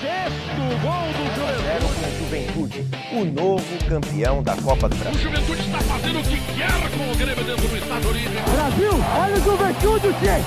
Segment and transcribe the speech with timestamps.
[0.00, 2.04] Sexto gol do Juventude.
[2.18, 5.18] Juventude, o novo campeão da Copa do Brasil.
[5.18, 8.50] O Juventude está fazendo o que quer com o Grêmio dentro do Estado Olímpico.
[8.50, 10.46] Brasil, olha o Juventude, gente!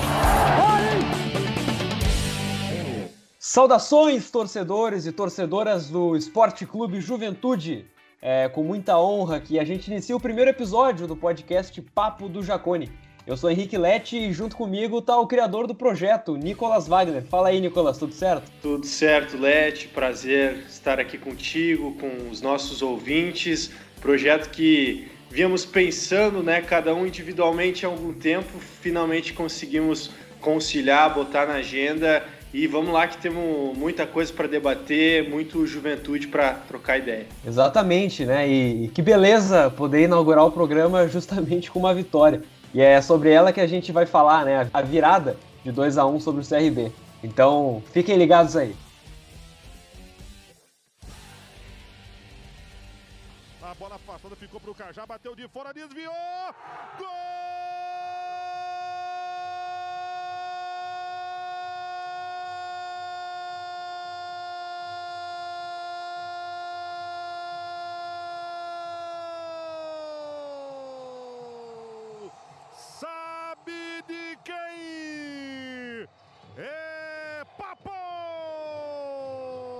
[0.60, 0.88] Olha!
[3.38, 7.86] Saudações, torcedores e torcedoras do Esporte Clube Juventude.
[8.20, 12.42] É com muita honra que a gente inicia o primeiro episódio do podcast Papo do
[12.42, 12.90] Jacone.
[13.28, 17.22] Eu sou Henrique Lete e junto comigo está o criador do projeto, Nicolas Wagner.
[17.24, 18.50] Fala aí, Nicolas, tudo certo?
[18.62, 19.86] Tudo certo, Lete.
[19.86, 23.70] Prazer estar aqui contigo, com os nossos ouvintes.
[24.00, 31.44] Projeto que víamos pensando, né, cada um individualmente há algum tempo, finalmente conseguimos conciliar, botar
[31.44, 36.96] na agenda e vamos lá que temos muita coisa para debater, muito juventude para trocar
[36.96, 37.26] ideia.
[37.46, 38.48] Exatamente, né?
[38.48, 42.40] E, e que beleza poder inaugurar o programa justamente com uma vitória.
[42.78, 44.70] E é sobre ela que a gente vai falar, né?
[44.72, 46.92] A virada de 2 a 1 sobre o CRB.
[47.24, 48.76] Então, fiquem ligados aí.
[53.60, 56.14] A bola afastada ficou pro Cajá, bateu de fora, desviou!
[56.96, 57.47] Gol!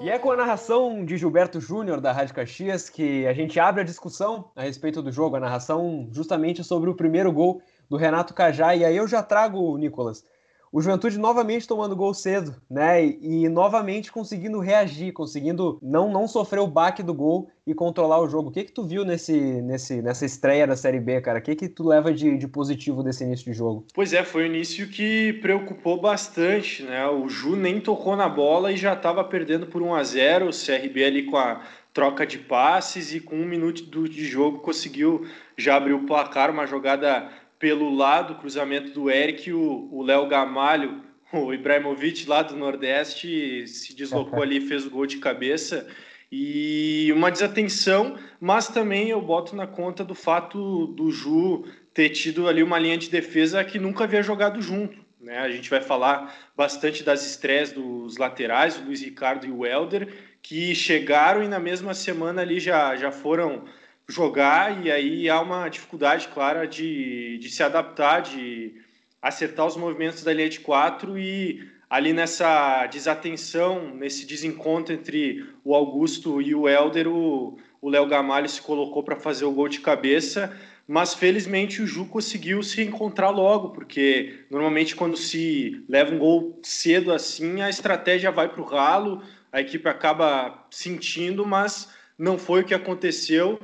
[0.01, 3.81] E é com a narração de Gilberto Júnior da Rádio Caxias que a gente abre
[3.81, 7.61] a discussão a respeito do jogo, a narração justamente sobre o primeiro gol
[7.91, 8.77] do Renato Cajá.
[8.77, 10.25] E aí eu já trago, Nicolas,
[10.73, 13.05] o Juventude novamente tomando gol cedo, né?
[13.05, 18.21] E, e, novamente conseguindo reagir, conseguindo não, não sofrer o baque do gol e controlar
[18.21, 18.49] o jogo.
[18.49, 21.39] O que que tu viu nesse, nesse, nessa estreia da Série B, cara?
[21.39, 23.87] O que que tu leva de, de positivo desse início de jogo?
[23.95, 27.07] Pois é, foi um início que preocupou bastante, né?
[27.09, 30.51] O Ju nem tocou na bola e já estava perdendo por 1 a 0 o
[30.51, 35.27] CRB ali com a troca de passes e com um minuto de jogo conseguiu
[35.57, 41.03] já abrir o placar, uma jogada pelo lado, cruzamento do Eric, o Léo Gamalho,
[41.33, 45.87] o Ibrahimovic lá do Nordeste, se deslocou ali, fez o gol de cabeça.
[46.31, 51.65] E uma desatenção, mas também eu boto na conta do fato do Ju
[51.95, 54.99] ter tido ali uma linha de defesa que nunca havia jogado junto.
[55.21, 55.39] Né?
[55.39, 60.13] A gente vai falar bastante das estreias dos laterais, o Luiz Ricardo e o Helder,
[60.43, 63.65] que chegaram e na mesma semana ali já, já foram
[64.09, 68.75] jogar e aí há uma dificuldade clara de, de se adaptar, de
[69.21, 75.75] acertar os movimentos da linha de quatro e ali nessa desatenção, nesse desencontro entre o
[75.75, 80.57] Augusto e o Helder, o Léo Gamalho se colocou para fazer o gol de cabeça,
[80.87, 86.59] mas felizmente o Ju conseguiu se encontrar logo, porque normalmente quando se leva um gol
[86.63, 92.63] cedo assim, a estratégia vai para o ralo, a equipe acaba sentindo, mas não foi
[92.63, 93.59] o que aconteceu.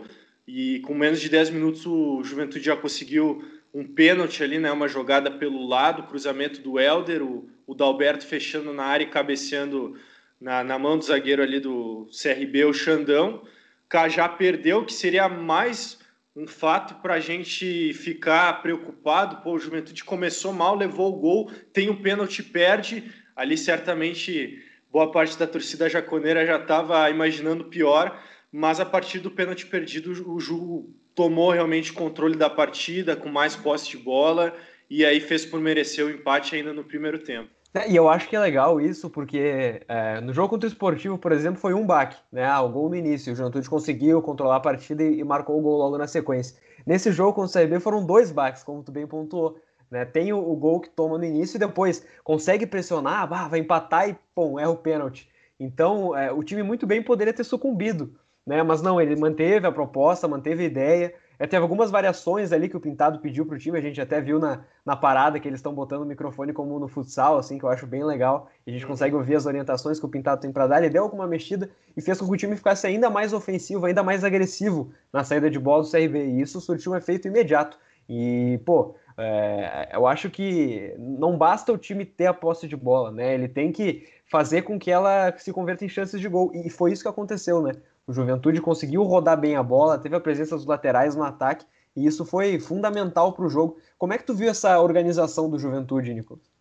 [0.47, 4.71] E com menos de 10 minutos o Juventude já conseguiu um pênalti ali, né?
[4.71, 9.99] Uma jogada pelo lado, cruzamento do Helder, o, o Dalberto fechando na área e cabeceando
[10.41, 13.43] na, na mão do zagueiro ali do CRB, o Xandão.
[13.89, 15.99] Cajá perdeu, que seria mais
[16.37, 19.37] um fato para a gente ficar preocupado.
[19.43, 23.11] Pô, o Juventude começou mal, levou o gol, tem um pênalti, perde.
[23.35, 28.21] Ali certamente boa parte da torcida jaconeira já estava imaginando pior
[28.57, 33.57] mas a partir do pênalti perdido, o Ju tomou realmente controle da partida, com mais
[33.57, 34.55] posse de bola,
[34.89, 37.51] e aí fez por merecer o empate ainda no primeiro tempo.
[37.75, 41.19] É, e eu acho que é legal isso, porque é, no jogo contra o Esportivo,
[41.19, 42.45] por exemplo, foi um baque, né?
[42.45, 45.61] Ah, o gol no início, o Juventude conseguiu controlar a partida e, e, marcou o
[45.61, 46.57] gol logo na sequência.
[46.87, 49.59] Nesse jogo contra o CRB foram dois baques, como tu bem pontuou.
[49.91, 50.05] Né?
[50.05, 54.09] Tem o, o, gol que toma no início e depois consegue pressionar, ah, vai empatar
[54.09, 55.29] e, pum, erra o pênalti.
[55.59, 58.15] Então, é, o time muito bem poderia ter sucumbido
[58.47, 58.63] né?
[58.63, 61.15] Mas não, ele manteve a proposta, manteve a ideia.
[61.39, 64.21] É, teve algumas variações ali que o Pintado pediu para o time, a gente até
[64.21, 67.65] viu na, na parada que eles estão botando o microfone como no futsal, assim, que
[67.65, 68.49] eu acho bem legal.
[68.67, 70.79] A gente consegue ouvir as orientações que o Pintado tem para dar.
[70.79, 74.03] Ele deu alguma mexida e fez com que o time ficasse ainda mais ofensivo, ainda
[74.03, 76.27] mais agressivo na saída de bola do CRB.
[76.27, 77.77] E isso surtiu um efeito imediato.
[78.09, 83.11] E, pô, é, eu acho que não basta o time ter a posse de bola,
[83.11, 83.35] né?
[83.35, 86.53] Ele tem que fazer com que ela se converta em chances de gol.
[86.55, 87.73] E foi isso que aconteceu, né?
[88.07, 91.65] O Juventude conseguiu rodar bem a bola, teve a presença dos laterais no ataque,
[91.97, 93.79] e isso foi fundamental para o jogo.
[93.97, 96.53] Como é que tu viu essa organização do Juventude, Nicolas?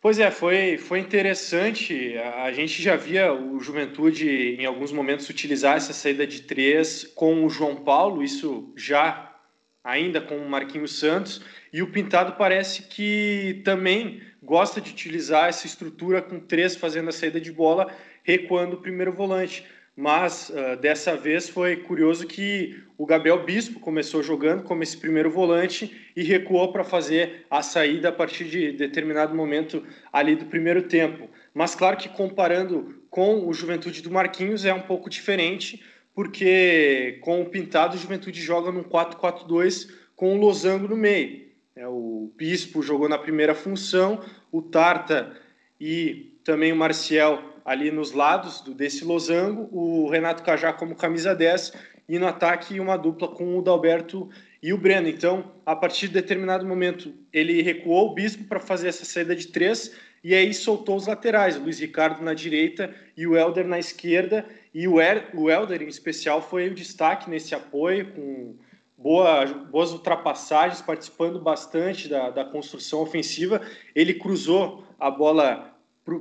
[0.00, 2.16] Pois é, foi, foi interessante.
[2.18, 7.44] A gente já via o Juventude em alguns momentos utilizar essa saída de três com
[7.44, 9.34] o João Paulo, isso já
[9.82, 11.40] ainda com o Marquinhos Santos,
[11.72, 17.12] e o Pintado parece que também gosta de utilizar essa estrutura com três fazendo a
[17.12, 17.92] saída de bola,
[18.22, 19.64] recuando o primeiro volante.
[20.00, 25.28] Mas uh, dessa vez foi curioso que o Gabriel Bispo começou jogando como esse primeiro
[25.28, 30.82] volante e recuou para fazer a saída a partir de determinado momento ali do primeiro
[30.82, 31.28] tempo.
[31.52, 35.82] Mas claro que comparando com o Juventude do Marquinhos é um pouco diferente,
[36.14, 41.48] porque com o Pintado o Juventude joga num 4-4-2 com o Losango no meio.
[41.74, 45.36] É, o Bispo jogou na primeira função, o Tarta
[45.80, 51.34] e também o Marcial ali nos lados do, desse losango, o Renato Cajá como camisa
[51.34, 51.74] 10
[52.08, 54.30] e no ataque uma dupla com o Dalberto
[54.62, 55.06] e o Breno.
[55.06, 59.48] Então, a partir de determinado momento, ele recuou o Bispo para fazer essa saída de
[59.48, 59.94] três
[60.24, 64.46] e aí soltou os laterais, o Luiz Ricardo na direita e o Helder na esquerda.
[64.72, 68.56] E o, er, o Helder, em especial, foi o destaque nesse apoio, com
[68.96, 73.60] boa, boas ultrapassagens, participando bastante da, da construção ofensiva.
[73.94, 75.77] Ele cruzou a bola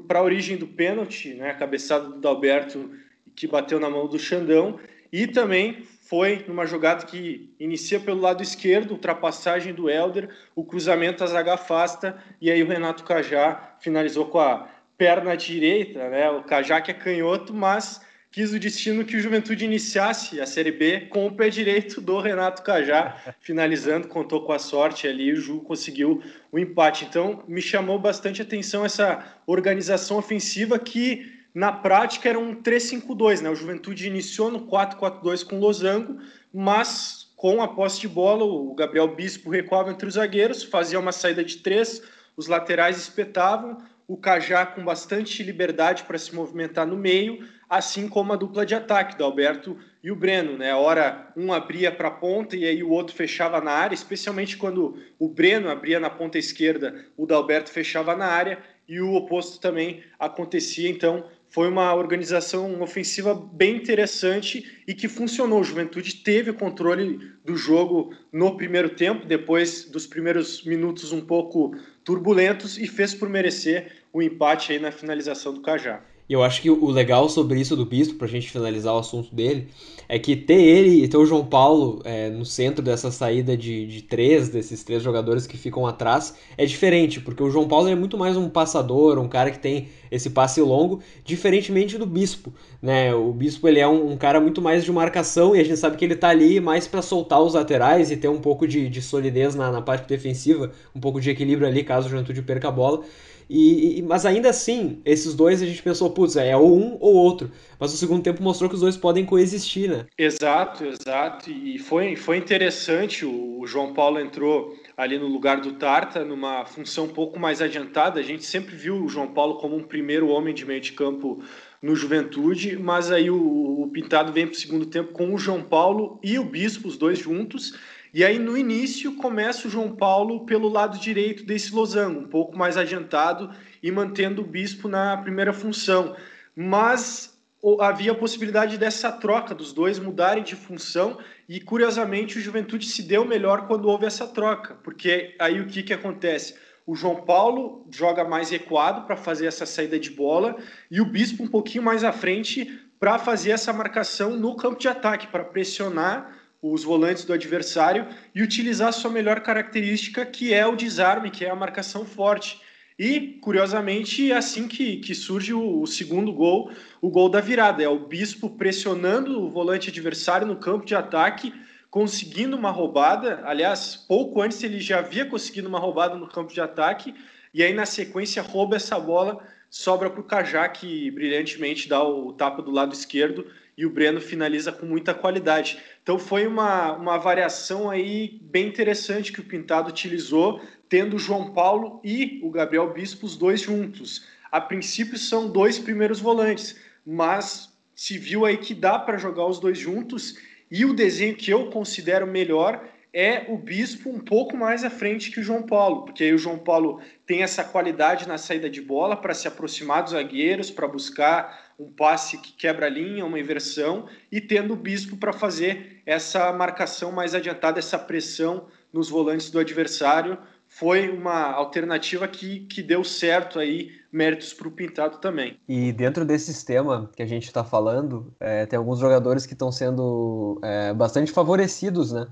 [0.08, 2.92] para a origem do pênalti, né, a cabeçada do Dalberto
[3.36, 4.80] que bateu na mão do Xandão,
[5.12, 11.24] e também foi numa jogada que inicia pelo lado esquerdo, ultrapassagem do Helder, o cruzamento
[11.24, 14.68] a zaga afasta, e aí o Renato Cajá finalizou com a
[14.98, 18.02] perna direita, né, o Cajá que é canhoto, mas
[18.38, 22.20] quis o destino que o Juventude iniciasse a Série B com o pé direito do
[22.20, 27.06] Renato Cajá, finalizando, contou com a sorte ali, o Ju conseguiu o empate.
[27.06, 33.50] Então, me chamou bastante atenção essa organização ofensiva que, na prática, era um 3-5-2, né?
[33.50, 36.20] O Juventude iniciou no 4-4-2 com o Losango,
[36.54, 41.12] mas com a posse de bola, o Gabriel Bispo recuava entre os zagueiros, fazia uma
[41.12, 42.04] saída de três,
[42.36, 48.34] os laterais espetavam, o Cajá com bastante liberdade para se movimentar no meio, assim como
[48.34, 50.74] a dupla de ataque do Alberto e o Breno, né?
[50.74, 54.98] Hora um abria para a ponta e aí o outro fechava na área, especialmente quando
[55.20, 60.04] o Breno abria na ponta esquerda, o Dalberto fechava na área e o oposto também
[60.18, 60.90] acontecia.
[60.90, 65.62] Então, foi uma organização ofensiva bem interessante e que funcionou.
[65.62, 71.22] O Juventude teve o controle do jogo no primeiro tempo, depois dos primeiros minutos um
[71.22, 76.02] pouco turbulentos e fez por merecer o empate aí na finalização do Cajá.
[76.30, 79.34] E eu acho que o legal sobre isso do Bispo, pra gente finalizar o assunto
[79.34, 79.70] dele,
[80.10, 83.88] é que ter ele e ter o João Paulo é, no centro dessa saída de,
[83.88, 87.96] de três, desses três jogadores que ficam atrás, é diferente, porque o João Paulo é
[87.96, 93.14] muito mais um passador, um cara que tem esse passe longo, diferentemente do Bispo, né?
[93.16, 95.96] O Bispo ele é um, um cara muito mais de marcação e a gente sabe
[95.96, 99.02] que ele tá ali mais para soltar os laterais e ter um pouco de, de
[99.02, 102.72] solidez na, na parte defensiva, um pouco de equilíbrio ali caso o Juventude perca a
[102.72, 103.04] bola.
[103.50, 107.16] E, e, mas ainda assim, esses dois a gente pensou, putz, é ou um ou
[107.16, 107.50] outro.
[107.80, 110.06] Mas o segundo tempo mostrou que os dois podem coexistir, né?
[110.18, 111.50] Exato, exato.
[111.50, 113.26] E foi, foi interessante.
[113.26, 117.62] O, o João Paulo entrou ali no lugar do Tarta, numa função um pouco mais
[117.62, 118.20] adiantada.
[118.20, 121.42] A gente sempre viu o João Paulo como um primeiro homem de meio de campo
[121.82, 125.62] no Juventude, mas aí o, o Pintado vem para o segundo tempo com o João
[125.62, 127.78] Paulo e o Bispo, os dois juntos
[128.14, 132.58] e aí, no início, começa o João Paulo pelo lado direito desse losango, um pouco
[132.58, 136.16] mais adiantado e mantendo o bispo na primeira função.
[136.56, 137.38] Mas
[137.82, 141.18] havia a possibilidade dessa troca, dos dois mudarem de função,
[141.50, 145.84] e curiosamente o Juventude se deu melhor quando houve essa troca, porque aí o que,
[145.84, 146.56] que acontece?
[146.86, 150.56] O João Paulo joga mais recuado para fazer essa saída de bola
[150.90, 154.88] e o Bispo um pouquinho mais à frente para fazer essa marcação no campo de
[154.88, 160.76] ataque, para pressionar os volantes do adversário e utilizar sua melhor característica, que é o
[160.76, 162.60] desarme, que é a marcação forte.
[163.00, 167.84] E, curiosamente, é assim que, que surge o, o, segundo gol, o gol da virada.
[167.84, 171.54] É o Bispo pressionando o volante adversário no campo de ataque,
[171.92, 173.42] conseguindo uma roubada.
[173.46, 177.14] Aliás, pouco antes ele já havia conseguido uma roubada no campo de ataque,
[177.54, 182.34] e aí na sequência rouba essa bola, sobra para o Cajá, que brilhantemente dá o
[182.34, 183.46] tapa do lado esquerdo
[183.78, 185.78] e o Breno finaliza com muita qualidade.
[186.02, 191.54] Então foi uma, uma variação aí bem interessante que o Pintado utilizou, tendo o João
[191.54, 194.26] Paulo e o Gabriel Bispo os dois juntos.
[194.52, 199.60] A princípio são dois primeiros volantes, mas se viu aí que dá para jogar os
[199.60, 200.38] dois juntos
[200.72, 202.84] e o desenho que eu considero melhor
[203.18, 206.38] é o Bispo um pouco mais à frente que o João Paulo, porque aí o
[206.38, 210.88] João Paulo tem essa qualidade na saída de bola para se aproximar dos zagueiros, para
[210.88, 216.00] buscar um passe que quebra a linha, uma inversão, e tendo o Bispo para fazer
[216.06, 220.38] essa marcação mais adiantada, essa pressão nos volantes do adversário.
[220.68, 225.58] Foi uma alternativa que, que deu certo aí, méritos para o Pintado também.
[225.68, 229.72] E dentro desse sistema que a gente está falando, é, tem alguns jogadores que estão
[229.72, 232.28] sendo é, bastante favorecidos, né?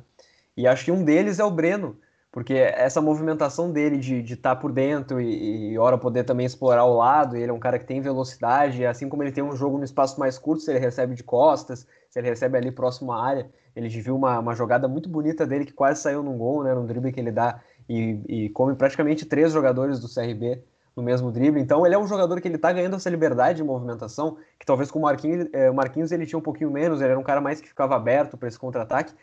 [0.57, 1.97] E acho que um deles é o Breno,
[2.31, 6.85] porque essa movimentação dele de estar tá por dentro e, e hora poder também explorar
[6.85, 9.77] o lado, ele é um cara que tem velocidade, assim como ele tem um jogo
[9.77, 13.25] no espaço mais curto, se ele recebe de costas, se ele recebe ali próximo à
[13.25, 16.74] área, ele viu uma, uma jogada muito bonita dele que quase saiu num gol, né,
[16.74, 20.62] no drible que ele dá e, e come praticamente três jogadores do CRB
[20.96, 21.62] no mesmo drible.
[21.62, 24.90] Então ele é um jogador que ele tá ganhando essa liberdade de movimentação, que talvez
[24.90, 27.60] com o Marquinhos, é, Marquinhos ele tinha um pouquinho menos, ele era um cara mais
[27.60, 29.14] que ficava aberto para esse contra-ataque.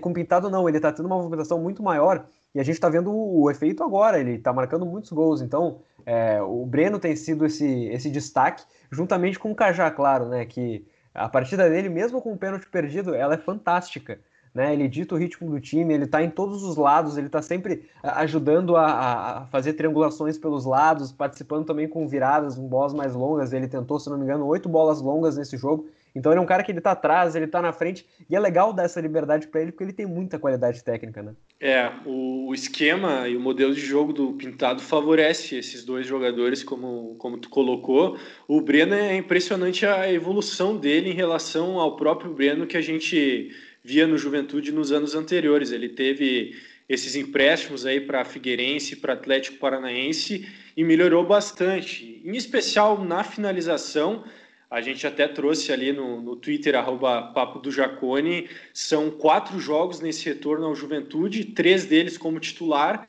[0.00, 2.88] Com o Pintado não, ele tá tendo uma movimentação muito maior e a gente está
[2.88, 5.40] vendo o, o, efeito agora, ele está marcando muitos gols.
[5.40, 10.44] Então, é, o Breno tem sido esse, esse destaque, juntamente com o Cajá, claro, né?
[10.44, 10.84] Que
[11.14, 14.20] a partida dele, mesmo com o pênalti perdido, ela é fantástica.
[14.54, 14.72] Né?
[14.72, 17.84] Ele dita o ritmo do time, ele está em todos os lados, ele está sempre
[18.02, 23.52] ajudando a, a, fazer triangulações pelos lados, participando também com viradas, com bolas mais longas.
[23.52, 25.88] Ele tentou, se não me engano, oito bolas longas nesse jogo.
[26.14, 28.40] Então ele é um cara que ele tá atrás, ele tá na frente, e é
[28.40, 31.34] legal dar essa liberdade para ele, porque ele tem muita qualidade técnica, né?
[31.60, 37.14] É, o, esquema e o modelo de jogo do Pintado favorece esses dois jogadores, como,
[37.16, 38.18] como tu colocou.
[38.48, 43.54] O Breno é impressionante a evolução dele em relação ao próprio Breno que a gente
[43.82, 45.72] via no Juventude nos anos anteriores.
[45.72, 46.56] Ele teve
[46.88, 54.24] esses empréstimos aí para Figueirense, para Atlético Paranaense e melhorou bastante, em especial na finalização
[54.70, 59.98] a gente até trouxe ali no, no Twitter, arroba Papo do Jacone, são quatro jogos
[59.98, 63.08] nesse retorno ao Juventude, três deles como titular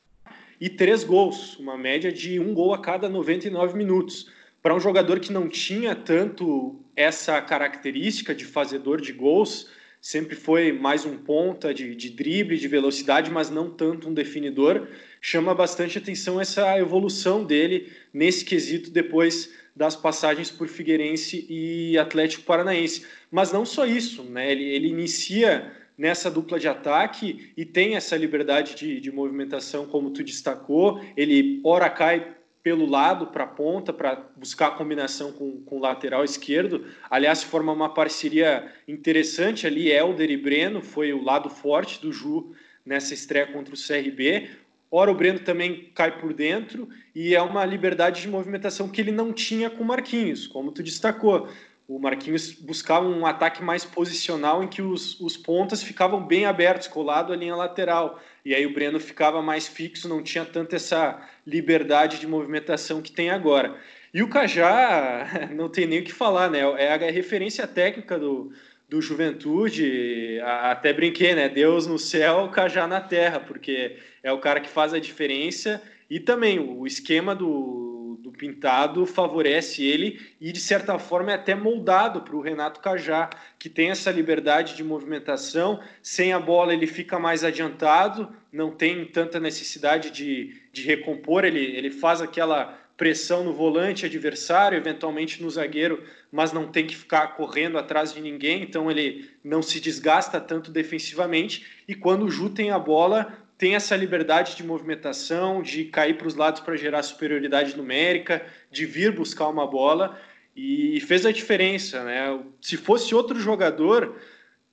[0.60, 4.28] e três gols, uma média de um gol a cada 99 minutos.
[4.60, 9.70] Para um jogador que não tinha tanto essa característica de fazedor de gols,
[10.01, 14.88] sempre foi mais um ponta de, de drible, de velocidade, mas não tanto um definidor,
[15.22, 22.43] chama bastante atenção essa evolução dele nesse quesito depois das passagens por Figueirense e Atlético
[22.43, 23.05] Paranaense.
[23.29, 24.51] Mas não só isso, né?
[24.51, 30.10] ele, ele inicia nessa dupla de ataque e tem essa liberdade de, de movimentação, como
[30.10, 31.00] tu destacou.
[31.15, 35.80] Ele ora cai pelo lado para a ponta para buscar a combinação com, com o
[35.80, 36.86] lateral esquerdo.
[37.10, 39.91] Aliás, forma uma parceria interessante ali.
[39.91, 42.53] Helder e Breno foi o lado forte do Ju
[42.86, 44.50] nessa estreia contra o CRB.
[44.94, 49.12] Ora, o Breno também cai por dentro e é uma liberdade de movimentação que ele
[49.12, 51.48] não tinha com o Marquinhos, como tu destacou.
[51.88, 56.88] O Marquinhos buscava um ataque mais posicional em que os, os pontas ficavam bem abertos,
[56.88, 58.21] colado à linha lateral.
[58.45, 63.11] E aí o Breno ficava mais fixo, não tinha tanto essa liberdade de movimentação que
[63.11, 63.77] tem agora.
[64.13, 66.59] E o Cajá, não tem nem o que falar, né?
[66.77, 68.51] É a referência técnica do,
[68.89, 71.47] do Juventude, até brinquei, né?
[71.50, 76.19] Deus no céu, Cajá na terra, porque é o cara que faz a diferença e
[76.19, 77.90] também o esquema do,
[78.31, 83.29] do Pintado favorece ele e, de certa forma, é até moldado para o Renato Cajá,
[83.59, 85.79] que tem essa liberdade de movimentação.
[86.01, 91.59] Sem a bola, ele fica mais adiantado, não tem tanta necessidade de, de recompor, ele,
[91.59, 97.35] ele faz aquela pressão no volante adversário, eventualmente no zagueiro, mas não tem que ficar
[97.35, 101.65] correndo atrás de ninguém, então ele não se desgasta tanto defensivamente.
[101.88, 106.27] E quando o Ju tem a bola, tem essa liberdade de movimentação, de cair para
[106.27, 110.20] os lados para gerar superioridade numérica, de vir buscar uma bola
[110.56, 112.39] e fez a diferença, né?
[112.60, 114.20] Se fosse outro jogador,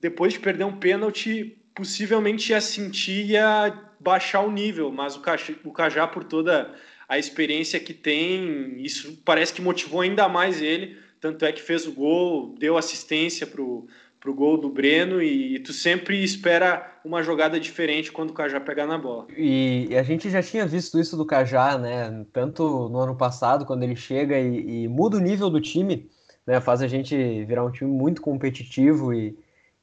[0.01, 5.53] depois de perder um pênalti, possivelmente ia sentir ia baixar o nível, mas o Cajá,
[5.63, 6.73] o Cajá por toda
[7.07, 10.97] a experiência que tem, isso parece que motivou ainda mais ele.
[11.21, 15.59] Tanto é que fez o gol, deu assistência para o gol do Breno e, e
[15.59, 19.27] tu sempre espera uma jogada diferente quando o Cajá pegar na bola.
[19.35, 22.25] E, a gente já tinha visto isso do Cajá, né?
[22.33, 26.09] Tanto no ano passado, quando ele chega e, e muda o nível do time,
[26.45, 26.59] né?
[26.59, 27.15] Faz a gente
[27.45, 29.37] virar um time muito competitivo e,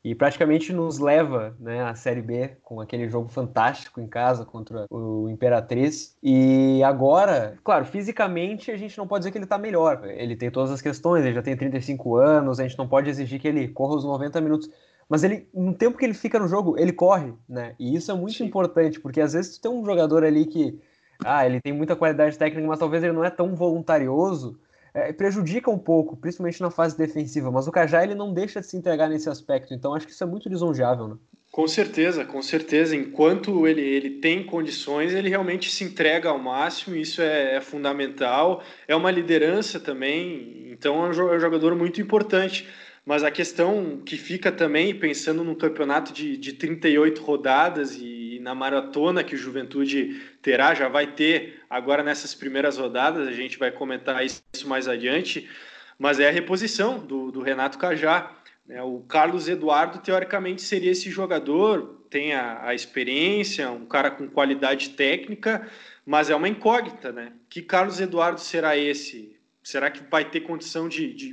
[0.06, 4.86] e praticamente nos leva né, à Série B com aquele jogo fantástico em casa contra
[4.88, 6.16] o Imperatriz.
[6.22, 10.04] E agora, claro, fisicamente a gente não pode dizer que ele está melhor.
[10.04, 13.40] Ele tem todas as questões, ele já tem 35 anos, a gente não pode exigir
[13.40, 14.70] que ele corra os 90 minutos.
[15.08, 17.74] Mas ele, no tempo que ele fica no jogo, ele corre, né?
[17.78, 18.44] E isso é muito Sim.
[18.44, 20.78] importante, porque às vezes tu tem um jogador ali que,
[21.24, 24.58] ah, ele tem muita qualidade técnica, mas talvez ele não é tão voluntarioso
[24.96, 28.66] é, prejudica um pouco, principalmente na fase defensiva, mas o Cajá ele não deixa de
[28.66, 31.16] se entregar nesse aspecto, então acho que isso é muito lisonjeável, né?
[31.52, 32.96] Com certeza, com certeza.
[32.96, 38.62] Enquanto ele, ele tem condições, ele realmente se entrega ao máximo, isso é, é fundamental.
[38.86, 42.68] É uma liderança também, então é um jogador muito importante.
[43.06, 48.40] Mas a questão que fica também, pensando num campeonato de, de 38 rodadas e, e
[48.40, 53.60] na maratona que o Juventude terá, já vai ter agora nessas primeiras rodadas, a gente
[53.60, 55.48] vai comentar isso mais adiante,
[55.96, 58.34] mas é a reposição do, do Renato Cajá.
[58.66, 58.82] Né?
[58.82, 64.90] O Carlos Eduardo, teoricamente, seria esse jogador, tem a, a experiência, um cara com qualidade
[64.90, 65.70] técnica,
[66.04, 67.32] mas é uma incógnita, né?
[67.48, 69.36] Que Carlos Eduardo será esse?
[69.62, 71.32] Será que vai ter condição de, de,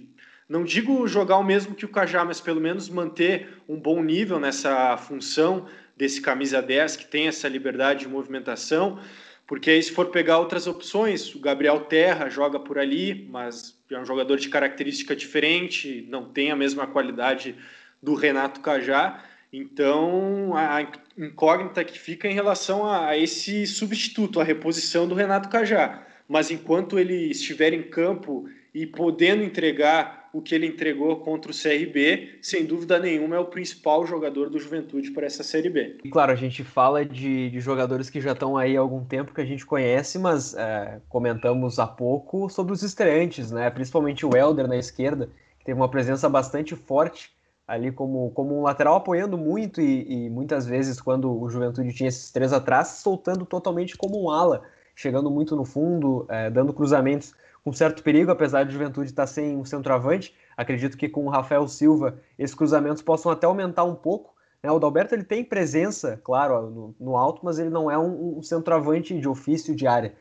[0.54, 4.40] não digo jogar o mesmo que o Cajá, mas pelo menos manter um bom nível
[4.40, 5.66] nessa função
[5.98, 9.00] desse camisa 10 que tem essa liberdade de movimentação?
[9.48, 14.00] Porque aí, se for pegar outras opções, o Gabriel Terra joga por ali, mas é
[14.00, 17.56] um jogador de característica diferente, não tem a mesma qualidade
[18.00, 19.24] do Renato Cajá.
[19.52, 26.06] Então, a incógnita que fica em relação a esse substituto, a reposição do Renato Cajá.
[26.30, 31.56] Mas enquanto ele estiver em campo e podendo entregar o que ele entregou contra o
[31.56, 36.00] CRB, sem dúvida nenhuma é o principal jogador do Juventude para essa Série B.
[36.04, 39.32] E claro, a gente fala de, de, jogadores que já estão aí há algum tempo
[39.32, 43.70] que a gente conhece, mas é, comentamos há pouco sobre os estreantes, né?
[43.70, 47.32] principalmente o Helder na esquerda, que teve uma presença bastante forte
[47.68, 52.10] ali como, como um lateral apoiando muito e, e muitas vezes quando o Juventude tinha
[52.10, 54.64] esses três atrás, soltando totalmente como um ala,
[54.96, 59.56] chegando muito no fundo, é, dando cruzamentos com certo perigo, apesar de Juventude estar sem
[59.56, 60.36] um centroavante.
[60.58, 64.34] Acredito que com o Rafael Silva esses cruzamentos possam até aumentar um pouco.
[64.62, 64.70] Né?
[64.70, 68.44] O Dalberto ele tem presença, claro, no, no alto, mas ele não é um, um,
[68.44, 70.14] centroavante de ofício de área.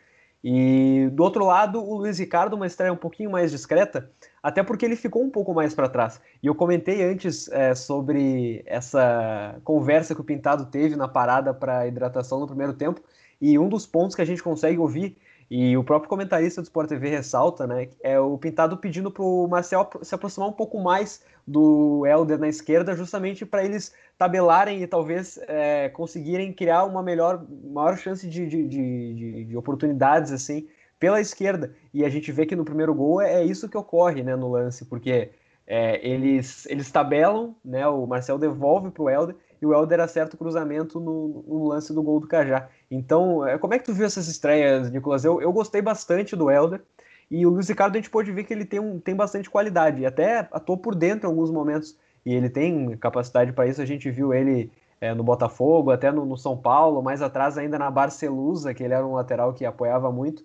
[0.45, 4.11] E do outro lado, o Luiz Ricardo, uma estreia um pouquinho mais discreta,
[4.43, 6.21] até porque ele ficou um pouco mais para trás.
[6.43, 11.87] E eu comentei antes é, sobre essa conversa que o Pintado teve na parada para
[11.87, 13.01] hidratação no primeiro tempo,
[13.41, 15.17] e um dos pontos que a gente consegue ouvir
[15.55, 19.47] e o próprio comentarista do Sport TV ressalta, né, é o Pintado pedindo para o
[19.47, 24.87] Marcel se aproximar um pouco mais do Helder na esquerda, justamente para eles tabelarem e
[24.87, 30.67] talvez é, conseguirem criar uma melhor, maior chance de, de, de, de, oportunidades assim
[30.99, 31.75] pela esquerda.
[31.93, 34.87] E a gente vê que no primeiro gol é, isso que ocorre, né, no lance,
[34.87, 35.33] porque
[35.67, 40.35] é, eles eles tabelam, né, o Marcel devolve para o Helder e o Helder acerta
[40.35, 42.69] o cruzamento no, no, lance do gol do Cajá.
[42.95, 45.25] Então, é, como é que tu viu essas estreias, Nicolas?
[45.25, 46.83] Eu, eu gostei bastante do Helder,
[47.31, 50.03] e o Luiz Ricardo a gente pode ver que ele tem, um, tem bastante qualidade,
[50.03, 53.87] e até atuou por dentro em alguns momentos, e ele tem capacidade para isso, a
[53.87, 57.91] gente viu ele é, no Botafogo, até no, no, São Paulo, mais atrás ainda na
[57.91, 60.45] Barcelusa, que ele era um lateral que apoiava muito.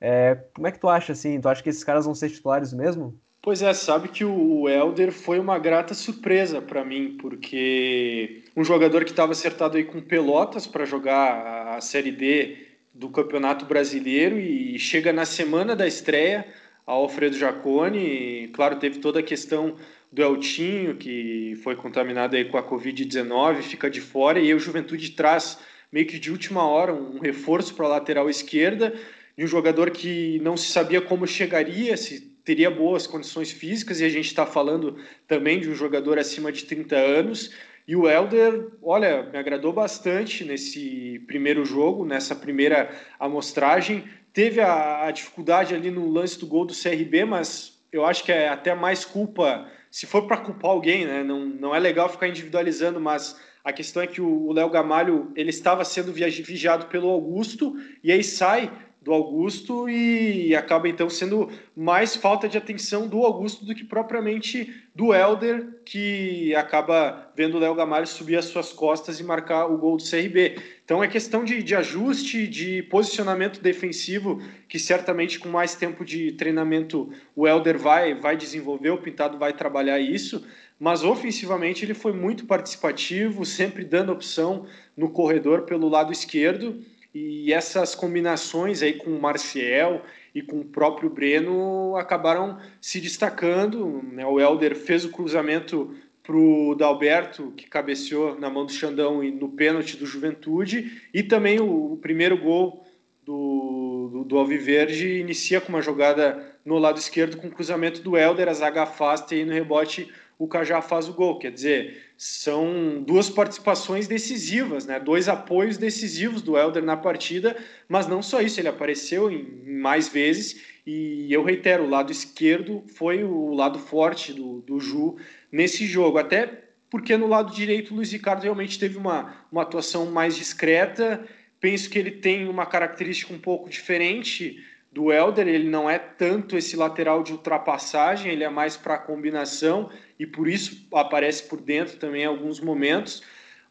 [0.00, 1.40] É, como é que tu acha, assim?
[1.40, 3.18] Tu acha que esses caras vão ser titulares mesmo?
[3.40, 9.04] Pois é, sabe que o Elder foi uma grata surpresa para mim, porque um jogador
[9.04, 14.76] que estava acertado aí com Pelotas para jogar a Série D do Campeonato Brasileiro e
[14.78, 16.46] chega na semana da estreia
[16.84, 19.76] ao Alfredo Jacone, claro, teve toda a questão
[20.10, 25.10] do Eltinho, que foi contaminado aí com a Covid-19, fica de fora, e o Juventude
[25.10, 25.58] traz
[25.92, 28.94] meio que de última hora um reforço para a lateral esquerda,
[29.36, 34.06] de um jogador que não se sabia como chegaria, se teria boas condições físicas, e
[34.06, 37.54] a gente está falando também de um jogador acima de 30 anos.
[37.86, 44.04] E o Helder, olha, me agradou bastante nesse primeiro jogo, nessa primeira amostragem.
[44.32, 48.32] Teve a, a dificuldade ali no lance do gol do CRB, mas eu acho que
[48.32, 51.22] é até mais culpa, se for para culpar alguém, né?
[51.22, 55.50] Não, não é legal ficar individualizando, mas a questão é que o Léo Gamalho ele
[55.50, 58.72] estava sendo vigiado pelo Augusto e aí sai
[59.08, 64.84] do Augusto e acaba então sendo mais falta de atenção do Augusto do que propriamente
[64.94, 69.78] do Helder, que acaba vendo o Léo Gamalho subir as suas costas e marcar o
[69.78, 70.56] gol do CRB.
[70.84, 76.32] Então é questão de, de ajuste, de posicionamento defensivo, que certamente com mais tempo de
[76.32, 80.46] treinamento o Helder vai, vai desenvolver, o Pintado vai trabalhar isso,
[80.78, 86.84] mas ofensivamente ele foi muito participativo, sempre dando opção no corredor pelo lado esquerdo
[87.18, 90.04] e essas combinações aí com o Marcial
[90.34, 94.02] e com o próprio Breno acabaram se destacando.
[94.12, 94.24] Né?
[94.26, 99.30] O Helder fez o cruzamento para o Dalberto, que cabeceou na mão do Xandão e
[99.30, 102.86] no pênalti do Juventude, e também o, o primeiro gol
[103.24, 108.16] do, do, do, Alviverde inicia com uma jogada no lado esquerdo com o cruzamento do
[108.16, 111.38] Helder, a zaga afasta e no rebote o Cajá faz o gol.
[111.38, 114.98] Quer dizer, são duas participações decisivas, né?
[114.98, 117.56] dois apoios decisivos do Helder na partida,
[117.88, 122.82] mas não só isso, ele apareceu em mais vezes e eu reitero, o lado esquerdo
[122.88, 125.16] foi o lado forte do, do Ju
[125.52, 130.06] nesse jogo, até porque no lado direito o Luiz Ricardo realmente teve uma, uma atuação
[130.06, 131.24] mais discreta,
[131.60, 134.60] penso que ele tem uma característica um pouco diferente
[134.98, 139.88] do Helder, ele não é tanto esse lateral de ultrapassagem, ele é mais para combinação
[140.18, 143.22] e por isso aparece por dentro também em alguns momentos.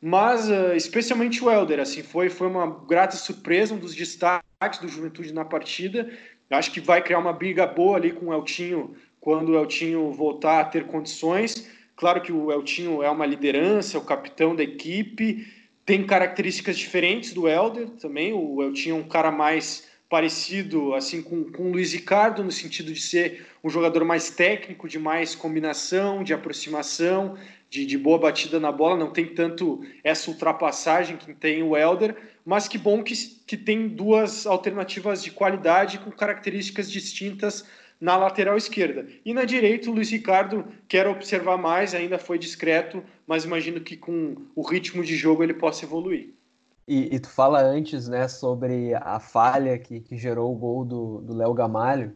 [0.01, 4.87] Mas uh, especialmente o Helder, assim, foi, foi uma grata surpresa, um dos destaques do
[4.87, 6.09] Juventude na partida.
[6.49, 10.61] Acho que vai criar uma briga boa ali com o Eltinho quando o Eltinho voltar
[10.61, 11.69] a ter condições.
[11.97, 15.45] Claro que o Eltinho é uma liderança, é o capitão da equipe,
[15.85, 18.31] tem características diferentes do Helder também.
[18.31, 22.93] O Eltinho é um cara mais parecido assim com, com o Luiz Ricardo, no sentido
[22.93, 27.37] de ser um jogador mais técnico, de mais combinação, de aproximação,
[27.69, 32.15] de, de, boa batida na bola, não tem tanto essa ultrapassagem que tem o Helder,
[32.45, 33.13] mas que bom que,
[33.45, 37.65] que tem duas alternativas de qualidade com características distintas
[37.99, 39.07] na lateral esquerda.
[39.25, 43.97] E na direita, o Luiz Ricardo quer observar mais, ainda foi discreto, mas imagino que
[43.97, 46.29] com o ritmo de jogo ele possa evoluir.
[46.87, 51.33] E, e tu fala antes né, sobre a falha que, que gerou o gol do
[51.33, 52.15] Léo Gamalho.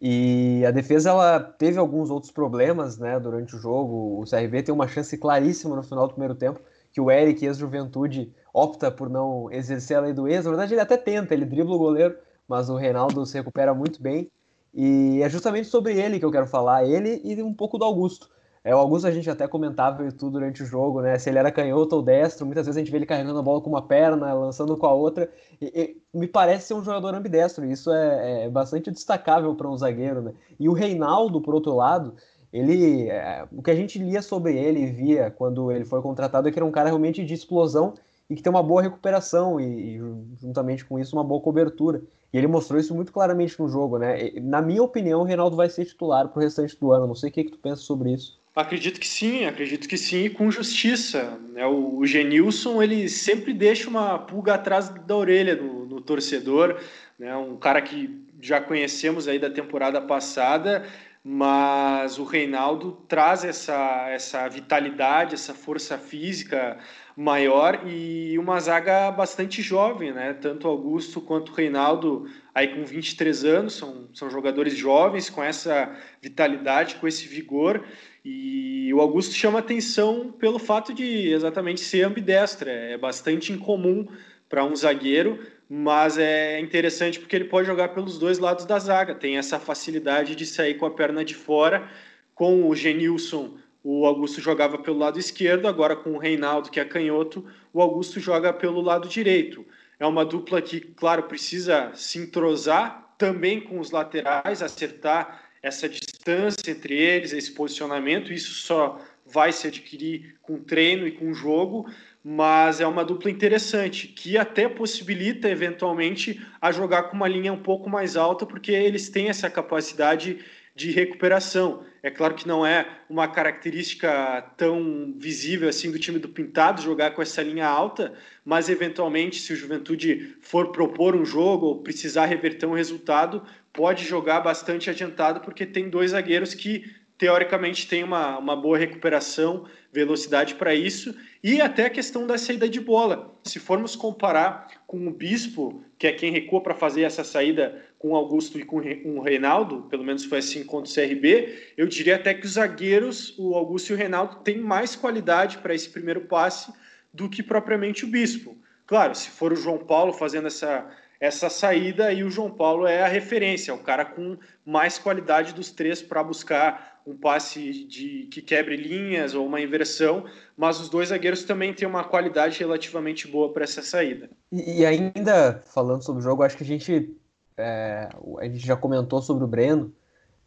[0.00, 4.20] E a defesa ela teve alguns outros problemas né, durante o jogo.
[4.20, 6.60] O CRB tem uma chance claríssima no final do primeiro tempo,
[6.90, 10.44] que o Eric, ex-juventude, opta por não exercer a lei do ex.
[10.44, 12.16] Na verdade, ele até tenta, ele dribla o goleiro,
[12.48, 14.28] mas o Reinaldo se recupera muito bem.
[14.74, 18.28] E é justamente sobre ele que eu quero falar, ele e um pouco do Augusto.
[18.64, 21.18] É, Augusto a gente até comentava tudo durante o jogo, né?
[21.18, 23.60] Se ele era canhoto ou destro, muitas vezes a gente vê ele carregando a bola
[23.60, 25.28] com uma perna, lançando com a outra.
[25.60, 29.76] E, e me parece ser um jogador ambidestro, isso é, é bastante destacável para um
[29.76, 30.32] zagueiro, né?
[30.60, 32.14] E o Reinaldo, por outro lado,
[32.52, 33.08] ele.
[33.10, 36.52] É, o que a gente lia sobre ele e via quando ele foi contratado é
[36.52, 37.94] que era um cara realmente de explosão
[38.30, 40.00] e que tem uma boa recuperação e, e
[40.40, 42.02] juntamente com isso, uma boa cobertura.
[42.32, 44.30] E ele mostrou isso muito claramente no jogo, né?
[44.40, 47.08] Na minha opinião, o Reinaldo vai ser titular para o restante do ano.
[47.08, 48.40] Não sei o que, que tu pensa sobre isso.
[48.54, 51.38] Acredito que sim, acredito que sim, e com justiça.
[51.52, 51.64] Né?
[51.66, 56.78] O, o Genilson ele sempre deixa uma pulga atrás da orelha no, no torcedor,
[57.18, 57.34] né?
[57.34, 60.84] um cara que já conhecemos aí da temporada passada,
[61.24, 66.78] mas o Reinaldo traz essa, essa vitalidade, essa força física
[67.16, 70.32] maior e uma zaga bastante jovem, né?
[70.32, 76.96] Tanto Augusto quanto Reinaldo, aí com 23 anos, são, são jogadores jovens com essa vitalidade,
[76.96, 77.84] com esse vigor.
[78.24, 82.70] E o Augusto chama atenção pelo fato de exatamente ser ambidestra.
[82.70, 84.06] É bastante incomum
[84.48, 89.14] para um zagueiro, mas é interessante porque ele pode jogar pelos dois lados da zaga.
[89.14, 91.88] Tem essa facilidade de sair com a perna de fora.
[92.34, 96.84] Com o Genilson, o Augusto jogava pelo lado esquerdo, agora com o Reinaldo, que é
[96.84, 99.66] canhoto, o Augusto joga pelo lado direito.
[99.98, 106.70] É uma dupla que, claro, precisa se entrosar também com os laterais, acertar essa distância
[106.70, 111.88] entre eles, esse posicionamento, isso só vai se adquirir com treino e com jogo,
[112.24, 117.62] mas é uma dupla interessante, que até possibilita eventualmente a jogar com uma linha um
[117.62, 120.38] pouco mais alta, porque eles têm essa capacidade
[120.74, 121.84] de recuperação.
[122.02, 127.12] É claro que não é uma característica tão visível assim do time do Pintado jogar
[127.12, 132.26] com essa linha alta, mas eventualmente, se o Juventude for propor um jogo ou precisar
[132.26, 136.84] reverter um resultado, pode jogar bastante adiantado, porque tem dois zagueiros que
[137.22, 142.68] teoricamente têm uma, uma boa recuperação, velocidade para isso, e até a questão da saída
[142.68, 143.38] de bola.
[143.44, 148.16] Se formos comparar com o Bispo, que é quem recua para fazer essa saída com
[148.16, 152.34] Augusto e com o Reinaldo, pelo menos foi assim contra o CRB, eu diria até
[152.34, 156.72] que os zagueiros, o Augusto e o Reinaldo, têm mais qualidade para esse primeiro passe
[157.14, 158.56] do que propriamente o Bispo.
[158.84, 160.90] Claro, se for o João Paulo fazendo essa,
[161.22, 165.54] essa saída, e o João Paulo é a referência, é o cara com mais qualidade
[165.54, 170.24] dos três para buscar um passe de que quebre linhas ou uma inversão,
[170.56, 174.28] mas os dois zagueiros também têm uma qualidade relativamente boa para essa saída.
[174.50, 177.16] E, e, ainda falando sobre o jogo, acho que a gente
[177.56, 178.08] é,
[178.40, 179.94] a gente já comentou sobre o Breno,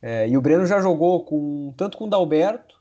[0.01, 2.75] é, e o Breno já jogou com tanto com o Dalberto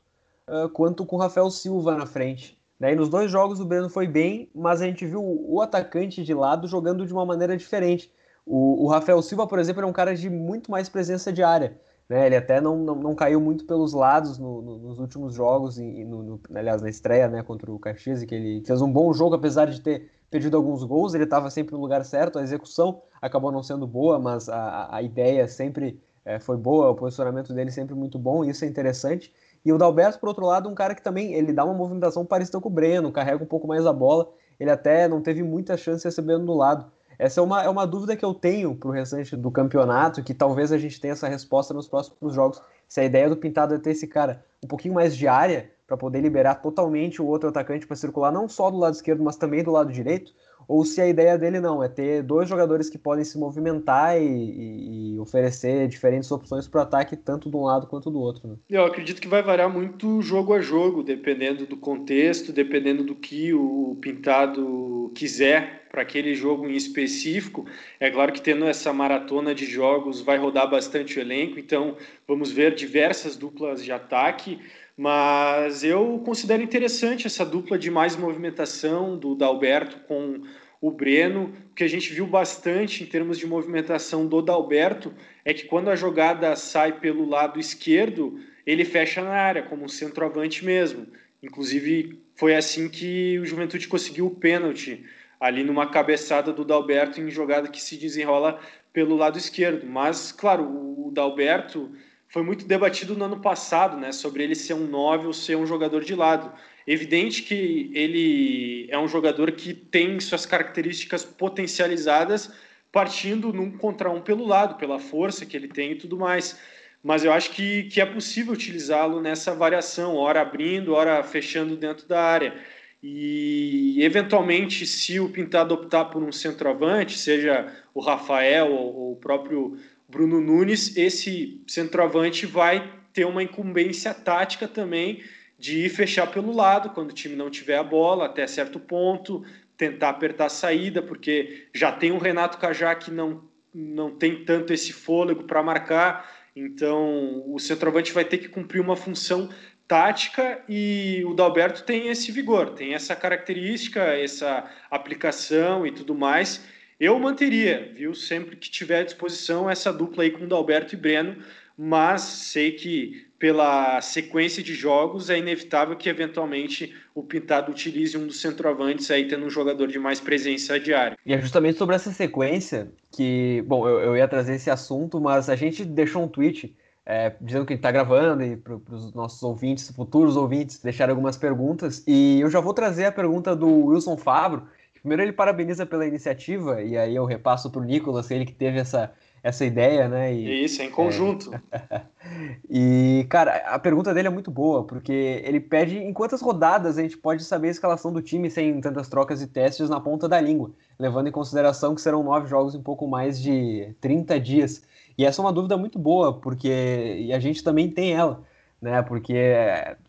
[0.49, 2.54] uh, quanto com o Rafael Silva na frente.
[2.79, 2.93] Né?
[2.93, 6.33] E nos dois jogos o Breno foi bem, mas a gente viu o, atacante de
[6.33, 8.11] lado jogando de uma maneira diferente.
[8.45, 11.79] O, o, Rafael Silva, por exemplo, é um cara de muito mais presença de área.
[12.07, 12.25] Né?
[12.25, 16.03] Ele até não, não, não caiu muito pelos lados no, no, nos últimos jogos, e
[16.03, 19.35] no, no, aliás, na estreia né, contra o Caxias, que ele fez um bom jogo,
[19.35, 23.51] apesar de ter perdido alguns gols, ele estava sempre no lugar certo, a execução acabou
[23.51, 27.95] não sendo boa, mas a, a ideia sempre é, foi boa, o posicionamento dele sempre
[27.95, 29.33] muito bom, isso é interessante.
[29.65, 32.61] E o Dalberto, por outro lado, um cara que também ele dá uma movimentação parecida
[32.61, 36.05] com o Breno, carrega um pouco mais a bola, ele até não teve muita chance
[36.05, 36.85] recebendo do lado.
[37.17, 40.33] Essa é uma, é uma dúvida que eu tenho para o restante do campeonato, que
[40.33, 42.61] talvez a gente tenha essa resposta nos próximos jogos.
[42.87, 45.97] Se a ideia do Pintado é ter esse cara um pouquinho mais de área, para
[45.97, 49.63] poder liberar totalmente o outro atacante para circular não só do lado esquerdo, mas também
[49.63, 50.33] do lado direito,
[50.67, 54.25] ou se a ideia dele não é ter dois jogadores que podem se movimentar e,
[54.25, 58.47] e, e oferecer diferentes opções para o ataque, tanto de um lado quanto do outro.
[58.47, 58.55] Né?
[58.69, 63.53] Eu acredito que vai variar muito jogo a jogo, dependendo do contexto, dependendo do que
[63.53, 67.65] o Pintado quiser para aquele jogo em específico.
[67.99, 71.95] É claro que tendo essa maratona de jogos vai rodar bastante o elenco, então
[72.27, 74.59] vamos ver diversas duplas de ataque
[74.97, 80.41] Mas eu considero interessante essa dupla de mais movimentação do Dalberto com
[80.79, 81.53] o Breno.
[81.71, 85.89] O que a gente viu bastante em termos de movimentação do Dalberto é que quando
[85.89, 91.07] a jogada sai pelo lado esquerdo, ele fecha na área, como um centroavante mesmo.
[91.43, 95.05] Inclusive, foi assim que o Juventude conseguiu o pênalti,
[95.39, 98.59] ali numa cabeçada do Dalberto em jogada que se desenrola
[98.93, 99.85] pelo lado esquerdo.
[99.85, 101.91] Mas, claro, o Dalberto
[102.35, 105.65] foi muito debatido no ano passado, né, sobre ele ser um 9 ou ser um
[105.65, 106.51] jogador de lado.
[106.85, 112.51] Evidente que ele é um jogador que tem suas características potencializadas
[112.91, 116.59] partindo num contra um pelo lado, pela força que ele tem e tudo mais.
[117.01, 122.05] Mas eu acho que, que é possível utilizá-lo nessa variação, hora abrindo, hora fechando dentro
[122.05, 122.53] da área.
[123.01, 129.15] E, eventualmente, se o Pintado optar por um centroavante, seja o Rafael ou, ou o
[129.15, 135.23] próprio Bruno Nunes, esse centroavante vai ter uma incumbência tática também
[135.57, 139.43] de ir fechar pelo lado quando o time não tiver a bola até certo ponto,
[139.77, 144.73] tentar apertar a saída, porque já tem o Renato Cajá que não, não tem tanto
[144.73, 149.49] esse fôlego para marcar, então o centroavante vai ter que cumprir uma função
[149.87, 156.74] tática e o Dalberto tem esse vigor, tem essa característica, essa aplicação e tudo mais
[156.99, 161.37] eu manteria, viu, sempre que tiver à disposição essa dupla aí com Dalberto e Breno,
[161.77, 168.27] mas sei que pela sequência de jogos é inevitável que eventualmente o Pintado utilize um
[168.27, 171.17] dos centroavantes aí tendo um jogador de mais presença diária.
[171.25, 175.49] E é justamente sobre essa sequência que, bom, eu, eu ia trazer esse assunto, mas
[175.49, 179.13] a gente deixou um tweet é, dizendo que a gente está gravando e para os
[179.13, 182.03] nossos ouvintes, futuros ouvintes, deixar algumas perguntas.
[182.07, 184.67] E eu já vou trazer a pergunta do Wilson Fabro,
[185.05, 188.79] Primeiro ele parabeniza pela iniciativa, e aí eu repasso para o Nicolas, ele que teve
[188.79, 189.13] essa,
[189.43, 190.33] essa ideia, né?
[190.33, 191.53] E, Isso, em conjunto.
[191.71, 192.01] É...
[192.67, 197.03] e, cara, a pergunta dele é muito boa, porque ele pede em quantas rodadas a
[197.03, 200.41] gente pode saber a escalação do time sem tantas trocas e testes na ponta da
[200.41, 204.81] língua, levando em consideração que serão nove jogos em pouco mais de 30 dias.
[205.15, 208.41] E essa é uma dúvida muito boa, porque e a gente também tem ela
[208.85, 209.01] né?
[209.01, 209.33] Porque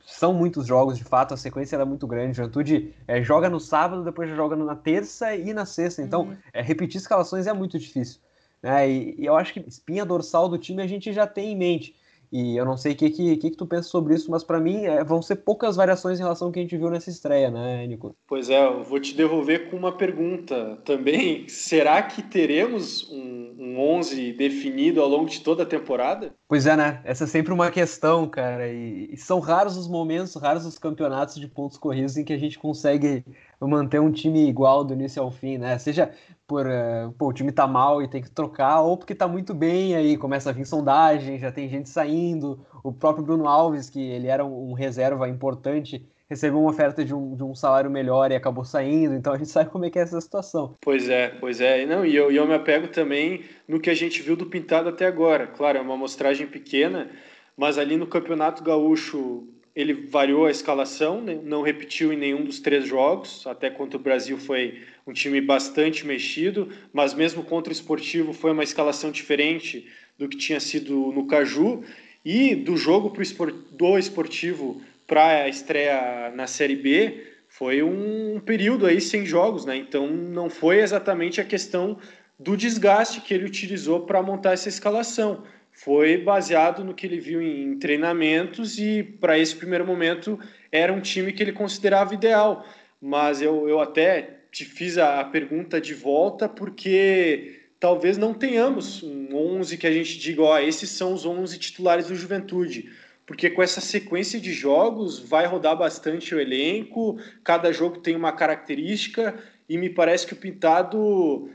[0.04, 2.36] são muitos jogos, de fato, a sequência é muito grande.
[2.36, 6.02] Juventude é, joga no sábado, depois joga na terça e na sexta.
[6.02, 6.36] Então, uhum.
[6.52, 8.20] é, repetir escalações é muito difícil.
[8.62, 8.90] Né?
[8.90, 11.96] E, e, eu acho que espinha dorsal do time a gente já tem em mente.
[12.36, 14.60] E eu não sei o que, que, que, que tu pensa sobre isso, mas para
[14.60, 17.50] mim é, vão ser poucas variações em relação ao que a gente viu nessa estreia,
[17.50, 18.14] né, Nico?
[18.28, 21.48] Pois é, eu vou te devolver com uma pergunta também.
[21.48, 26.34] Será que teremos um, um 11 definido ao longo de toda a temporada?
[26.46, 27.00] Pois é, né?
[27.04, 28.68] Essa é sempre uma questão, cara.
[28.68, 32.38] E, e são raros os momentos, raros os campeonatos de pontos corridos em que a
[32.38, 33.24] gente consegue
[33.58, 35.78] manter um time igual do início ao fim, né?
[35.78, 36.12] Seja
[36.46, 39.52] por uh, pô, o time tá mal e tem que trocar, ou porque tá muito
[39.52, 42.64] bem, aí começa a vir sondagem, já tem gente saindo.
[42.84, 47.14] O próprio Bruno Alves, que ele era um, um reserva importante, recebeu uma oferta de
[47.14, 49.98] um, de um salário melhor e acabou saindo, então a gente sabe como é que
[49.98, 50.74] é essa situação.
[50.80, 51.84] Pois é, pois é.
[51.84, 55.06] Não, e eu, eu me apego também no que a gente viu do Pintado até
[55.06, 55.46] agora.
[55.46, 57.10] Claro, é uma amostragem pequena,
[57.56, 61.38] mas ali no Campeonato Gaúcho ele variou a escalação, né?
[61.44, 66.06] não repetiu em nenhum dos três jogos, até contra o Brasil foi um time bastante
[66.06, 69.86] mexido, mas mesmo contra o Esportivo foi uma escalação diferente
[70.18, 71.84] do que tinha sido no Caju,
[72.24, 78.40] e do jogo pro esport, do Esportivo para a estreia na Série B, foi um
[78.44, 79.76] período aí sem jogos, né?
[79.76, 81.98] então não foi exatamente a questão
[82.38, 85.44] do desgaste que ele utilizou para montar essa escalação
[85.76, 90.40] foi baseado no que ele viu em treinamentos e para esse primeiro momento
[90.72, 92.66] era um time que ele considerava ideal.
[93.00, 99.36] Mas eu, eu até te fiz a, pergunta de volta porque talvez não tenhamos um
[99.36, 102.90] 11 que a gente diga, ó, esses são os 11 titulares do Juventude.
[103.26, 108.32] Porque com essa sequência de jogos vai rodar bastante o elenco, cada jogo tem uma
[108.32, 111.50] característica e me parece que o Pintado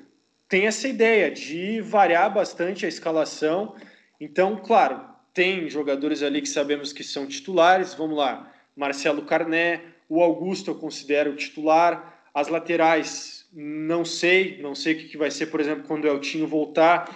[0.47, 3.73] tem essa ideia de variar bastante a escalação
[4.21, 5.01] então, claro,
[5.33, 7.95] tem jogadores ali que sabemos que são titulares.
[7.95, 12.21] Vamos lá, Marcelo Carné, o Augusto eu considero titular.
[12.31, 16.47] As laterais, não sei, não sei o que vai ser, por exemplo, quando o Eltinho
[16.47, 17.09] voltar.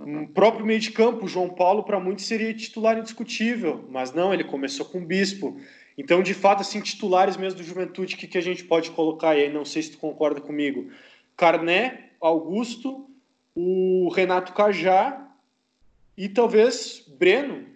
[0.00, 4.44] O próprio meio de campo, João Paulo, para muitos seria titular indiscutível, mas não, ele
[4.44, 5.58] começou com o Bispo.
[5.96, 9.30] Então, de fato, assim, titulares mesmo do Juventude, o que, que a gente pode colocar
[9.30, 9.50] aí?
[9.50, 10.90] Não sei se tu concorda comigo.
[11.36, 13.08] Carné, Augusto,
[13.54, 15.27] o Renato Cajá
[16.18, 17.66] e talvez Breno.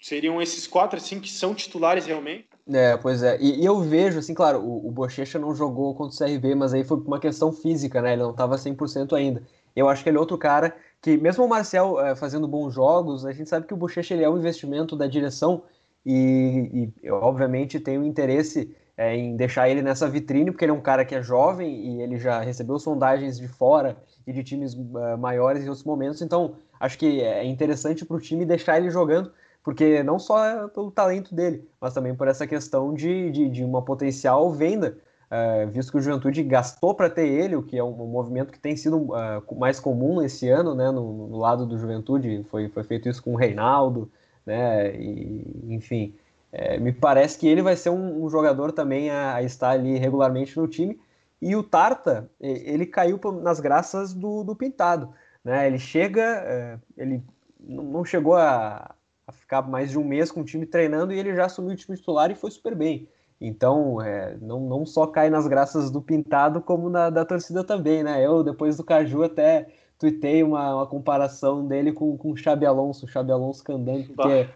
[0.00, 2.48] Seriam esses quatro, assim, que são titulares realmente.
[2.72, 3.38] É, pois é.
[3.40, 6.72] E, e eu vejo, assim, claro, o, o Bochecha não jogou contra o CRB, mas
[6.72, 8.12] aí foi por uma questão física, né?
[8.12, 9.42] Ele não estava 100% ainda.
[9.74, 13.26] Eu acho que ele é outro cara que, mesmo o Marcel é, fazendo bons jogos,
[13.26, 15.62] a gente sabe que o Bochecha ele é um investimento da direção
[16.04, 20.72] e, e obviamente tem o um interesse é, em deixar ele nessa vitrine, porque ele
[20.72, 24.42] é um cara que é jovem e ele já recebeu sondagens de fora e de
[24.42, 28.78] times uh, maiores em outros momentos, então acho que é interessante para o time deixar
[28.78, 33.30] ele jogando, porque não só é pelo talento dele, mas também por essa questão de,
[33.30, 34.96] de, de uma potencial venda,
[35.30, 38.60] uh, visto que o Juventude gastou para ter ele, o que é um, movimento que
[38.60, 42.84] tem sido uh, mais comum esse ano, né, no, no, lado do Juventude, foi, foi
[42.84, 44.10] feito isso com o Reinaldo,
[44.46, 46.14] né, e, enfim,
[46.52, 49.98] é, me parece que ele vai ser um, um jogador também a, a, estar ali
[49.98, 50.98] regularmente no time.
[51.42, 55.12] E o Tarta, ele caiu nas graças do, do Pintado.
[55.46, 55.68] Né?
[55.68, 57.22] Ele chega, é, ele
[57.60, 61.36] não chegou a, a, ficar mais de um mês com o time treinando e ele
[61.36, 63.08] já assumiu o time titular e foi super bem.
[63.40, 68.02] Então, é, não, não só cai nas graças do Pintado, como na, da torcida também,
[68.02, 68.26] né?
[68.26, 73.06] Eu, depois do Caju, até tuitei uma, uma comparação dele com, com o Xabi Alonso,
[73.06, 74.48] o Xabi Alonso Candango, que é,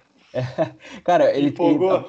[1.05, 2.05] cara, ele, ele,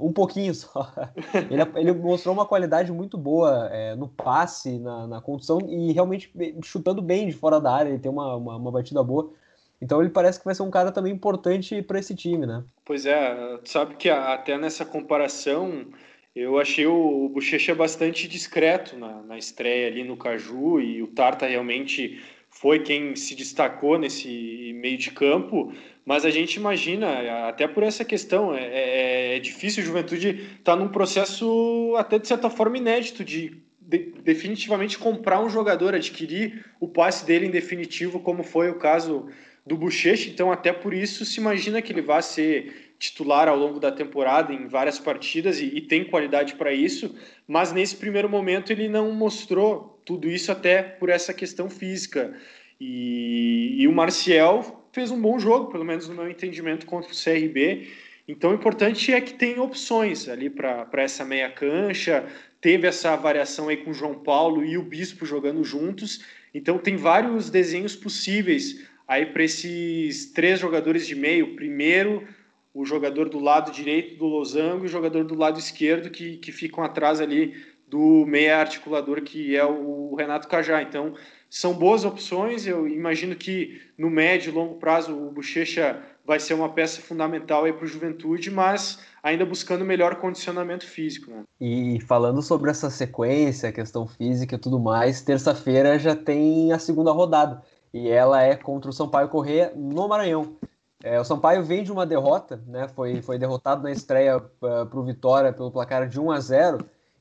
[0.00, 0.92] um pouquinho só.
[1.50, 6.32] Ele, ele, mostrou uma qualidade muito boa é, no passe, na, na condução e realmente
[6.62, 7.90] chutando bem de fora da área.
[7.90, 9.32] Ele tem uma, uma, uma batida boa.
[9.80, 12.64] Então ele parece que vai ser um cara também importante para esse time, né?
[12.84, 15.86] Pois é, sabe que até nessa comparação
[16.34, 21.08] eu achei o, o Bochecha bastante discreto na, na estreia ali no Caju e o
[21.08, 22.20] Tarta realmente
[22.54, 25.72] foi quem se destacou nesse meio de campo,
[26.06, 30.72] mas a gente imagina, até por essa questão, é, é, é difícil a juventude estar
[30.72, 36.64] tá num processo até de certa forma inédito de, de, definitivamente comprar um jogador, adquirir
[36.78, 39.28] o passe dele em definitivo, como foi o caso
[39.66, 43.80] do Bochecha, então até por isso se imagina que ele vai ser titular ao longo
[43.80, 47.14] da temporada em várias partidas e, e tem qualidade para isso,
[47.48, 52.34] mas nesse primeiro momento ele não mostrou tudo isso até por essa questão física.
[52.80, 57.16] E, e o Marcial fez um bom jogo, pelo menos no meu entendimento, contra o
[57.16, 57.88] CRB.
[58.26, 62.26] Então, o importante é que tem opções ali para essa meia cancha.
[62.60, 66.24] Teve essa variação aí com o João Paulo e o Bispo jogando juntos.
[66.54, 71.54] Então, tem vários desenhos possíveis aí para esses três jogadores de meio.
[71.54, 72.26] Primeiro,
[72.72, 76.50] o jogador do lado direito do Losango e o jogador do lado esquerdo que, que
[76.50, 77.54] ficam atrás ali
[77.94, 80.82] do meia articulador que é o Renato Cajá.
[80.82, 81.14] Então,
[81.48, 82.66] são boas opções.
[82.66, 87.62] Eu imagino que no médio e longo prazo o Bochecha vai ser uma peça fundamental
[87.62, 91.30] aí para o Juventude, mas ainda buscando melhor condicionamento físico.
[91.30, 91.44] Né?
[91.60, 97.12] E falando sobre essa sequência, questão física e tudo mais, terça-feira já tem a segunda
[97.12, 100.56] rodada e ela é contra o Sampaio Corrêa no Maranhão.
[101.00, 102.88] É, o Sampaio vem de uma derrota, né?
[102.88, 106.40] Foi, foi derrotado na estreia uh, ah, para o Vitória pelo placar de 1 a
[106.40, 106.78] 0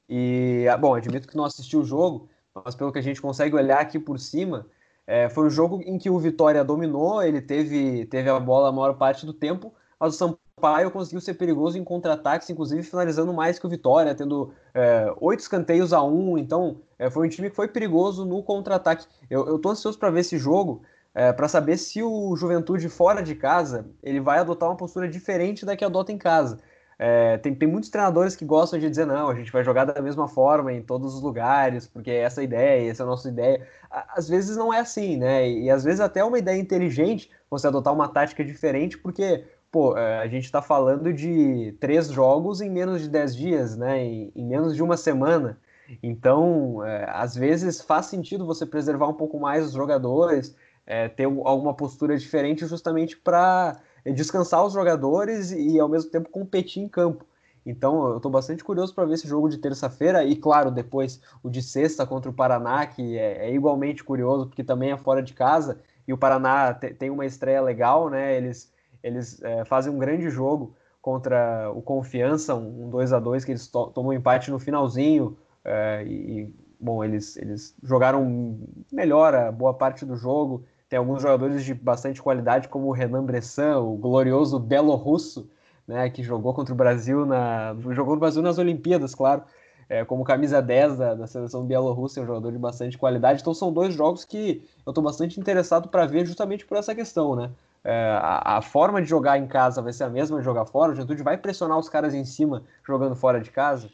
[0.10, 3.56] e, ah, bom, admito que não assisti o jogo, mas pelo que a gente consegue
[3.56, 4.68] olhar aqui por cima,
[5.06, 8.72] é, foi um jogo em que o Vitória dominou, ele teve, teve a bola a
[8.72, 13.60] maior parte do tempo, mas o Sampaio conseguiu ser perigoso em contra-ataques, inclusive finalizando mais
[13.60, 17.56] que o Vitória, tendo é, oito escanteios a um, então é, foi um time que
[17.56, 19.06] foi perigoso no contra-ataque.
[19.30, 23.22] Eu, eu tô ansioso para ver esse jogo, é, para saber se o Juventude fora
[23.22, 26.60] de casa ele vai adotar uma postura diferente da que adota em casa.
[26.97, 30.01] É, tem, tem muitos treinadores que gostam de dizer, não, a gente vai jogar da
[30.01, 33.67] mesma forma em todos os lugares, porque é essa ideia, essa é a nossa ideia.
[33.89, 35.47] Às vezes não é assim, né?
[35.47, 39.45] E, e às vezes até é uma ideia inteligente você adotar uma tática diferente, porque,
[39.71, 44.03] pô, é, a gente está falando de três jogos em menos de dez dias, né?
[44.03, 45.58] Em, em menos de uma semana.
[46.01, 51.25] Então, é, às vezes faz sentido você preservar um pouco mais os jogadores, é, ter
[51.25, 53.79] alguma postura diferente justamente para
[54.12, 57.26] descansar os jogadores e ao mesmo tempo competir em campo.
[57.66, 61.50] Então eu estou bastante curioso para ver esse jogo de terça-feira e, claro, depois o
[61.50, 65.34] de sexta contra o Paraná, que é, é igualmente curioso, porque também é fora de
[65.34, 68.36] casa e o Paraná te, tem uma estreia legal, né?
[68.36, 73.52] Eles, eles é, fazem um grande jogo contra o Confiança, um 2 a 2 que
[73.52, 78.60] eles to tomam um empate no finalzinho é, e, bom, eles, eles jogaram
[78.92, 83.25] melhor a boa parte do jogo tem alguns jogadores de bastante qualidade, como o Renan
[83.25, 85.49] Bressan, o glorioso Belorusso,
[85.88, 87.75] né, que jogou contra o Brasil na.
[87.95, 89.41] jogou no Brasil nas Olimpíadas, claro,
[89.89, 93.41] é, como camisa 10 da, da seleção bielorrussa, é um jogador de bastante qualidade.
[93.41, 97.36] Então são dois jogos que eu estou bastante interessado para ver justamente por essa questão,
[97.36, 97.49] né?
[97.84, 100.91] É, a, a, forma de jogar em casa vai ser a mesma de jogar fora,
[100.91, 103.89] o Juventude vai pressionar os caras em cima jogando fora de casa.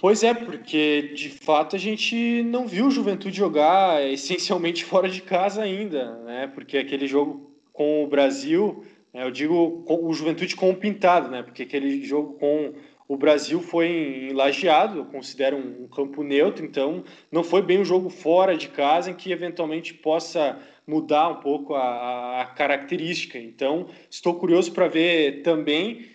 [0.00, 5.20] Pois é, porque de fato a gente não viu o Juventude jogar essencialmente fora de
[5.20, 6.46] casa ainda, né?
[6.46, 11.42] Porque aquele jogo com o Brasil, né, eu digo o Juventude com o Pintado, né?
[11.42, 12.74] Porque aquele jogo com
[13.08, 17.80] o Brasil foi em Lajeado, eu considero um, um campo neutro, então não foi bem
[17.80, 23.36] um jogo fora de casa em que eventualmente possa mudar um pouco a, a característica.
[23.36, 26.06] Então estou curioso para ver também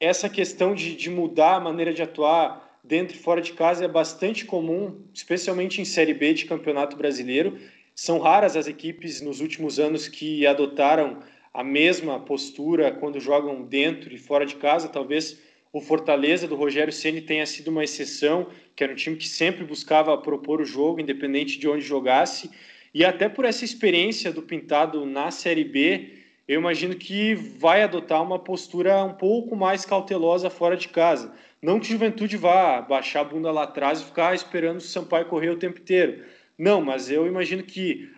[0.00, 3.88] essa questão de, de mudar a maneira de atuar dentro e fora de casa é
[3.88, 7.58] bastante comum, especialmente em Série B de Campeonato Brasileiro.
[7.94, 11.20] São raras as equipes nos últimos anos que adotaram
[11.52, 14.88] a mesma postura quando jogam dentro e fora de casa.
[14.88, 15.38] Talvez
[15.72, 19.64] o Fortaleza do Rogério Ceni tenha sido uma exceção, que era um time que sempre
[19.64, 22.50] buscava propor o jogo, independente de onde jogasse.
[22.92, 26.18] E até por essa experiência do Pintado na Série B,
[26.48, 31.32] eu imagino que vai adotar uma postura um pouco mais cautelosa fora de casa.
[31.62, 35.50] Não que Juventude vá baixar a bunda lá atrás e ficar esperando o Sampaio correr
[35.50, 36.24] o tempo inteiro.
[36.56, 38.10] Não, mas eu imagino que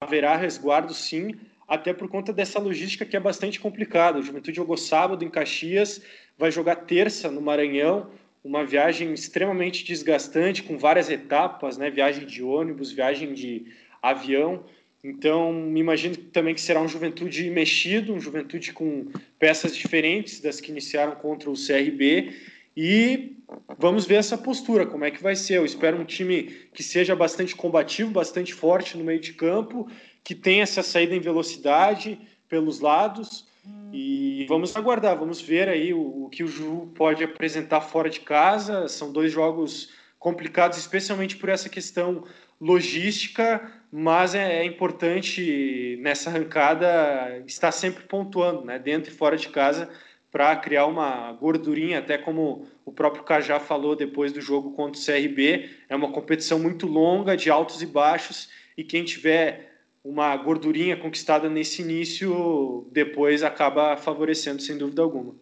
[0.00, 1.34] haverá resguardo sim,
[1.66, 4.18] até por conta dessa logística que é bastante complicada.
[4.18, 6.02] O Juventude jogou sábado em Caxias,
[6.36, 8.10] vai jogar terça no Maranhão,
[8.44, 11.90] uma viagem extremamente desgastante, com várias etapas, né?
[11.90, 13.66] Viagem de ônibus, viagem de
[14.02, 14.64] avião.
[15.04, 20.60] Então, me imagino também que será um Juventude mexido, um Juventude com peças diferentes das
[20.60, 22.34] que iniciaram contra o CRB.
[22.76, 23.36] E
[23.78, 25.58] vamos ver essa postura, como é que vai ser.
[25.58, 29.88] Eu espero um time que seja bastante combativo, bastante forte no meio de campo,
[30.24, 32.18] que tenha essa saída em velocidade
[32.48, 33.46] pelos lados.
[33.92, 38.20] E vamos aguardar, vamos ver aí o, o que o Ju pode apresentar fora de
[38.20, 38.88] casa.
[38.88, 42.24] São dois jogos complicados, especialmente por essa questão
[42.60, 49.48] logística, mas é, é, importante nessa arrancada estar sempre pontuando, né, dentro e fora de
[49.48, 49.90] casa,
[50.32, 55.04] para criar uma gordurinha, até como o próprio Cajá falou depois do jogo contra o
[55.04, 59.70] CRB, é uma competição muito longa, de altos e baixos, e quem tiver
[60.02, 65.34] uma gordurinha conquistada nesse início, depois acaba favorecendo, sem dúvida alguma.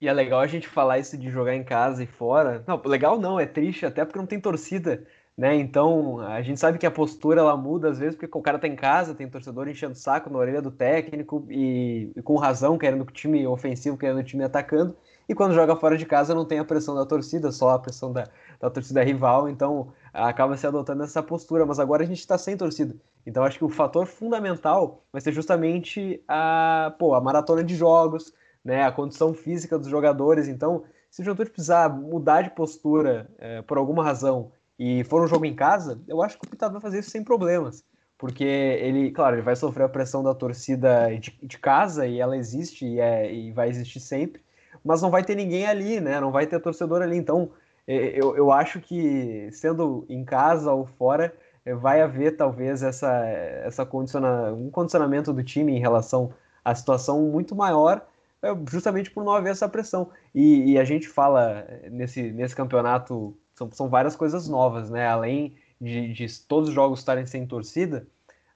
[0.00, 2.62] E é legal a gente falar isso de jogar em casa e fora.
[2.66, 5.04] Não, legal não, é triste, até porque não tem torcida
[5.38, 5.54] né?
[5.54, 8.66] Então, a gente sabe que a postura ela muda às vezes porque o cara tá
[8.66, 12.76] em casa, tem torcedor enchendo o saco na orelha do técnico e, e com razão
[12.76, 14.96] querendo o time ofensivo, querendo o time atacando.
[15.28, 18.12] E quando joga fora de casa não tem a pressão da torcida, só a pressão
[18.12, 18.28] da,
[18.58, 21.64] da torcida rival, então acaba se adotando essa postura.
[21.64, 22.96] Mas agora a gente está sem torcida.
[23.24, 28.34] Então acho que o fator fundamental vai ser justamente a, pô, a maratona de jogos,
[28.64, 30.48] né, a condição física dos jogadores.
[30.48, 35.26] Então, se o jogador precisar mudar de postura é, por alguma razão e for um
[35.26, 37.84] jogo em casa, eu acho que o Pitado vai fazer isso sem problemas.
[38.16, 42.36] Porque ele, claro, ele vai sofrer a pressão da torcida de, de casa e ela
[42.36, 44.42] existe e, é, e vai existir sempre,
[44.84, 46.20] mas não vai ter ninguém ali, né?
[46.20, 47.16] Não vai ter torcedor ali.
[47.16, 47.50] Então,
[47.86, 51.32] eu, eu acho que sendo em casa ou fora,
[51.76, 53.24] vai haver talvez essa,
[53.64, 56.32] essa condiciona, um condicionamento do time em relação
[56.64, 58.06] à situação muito maior,
[58.42, 60.10] é, justamente por não haver essa pressão.
[60.34, 65.06] E, e a gente fala nesse, nesse campeonato são, são várias coisas novas, né?
[65.06, 68.06] Além de, de todos os jogos estarem sem torcida,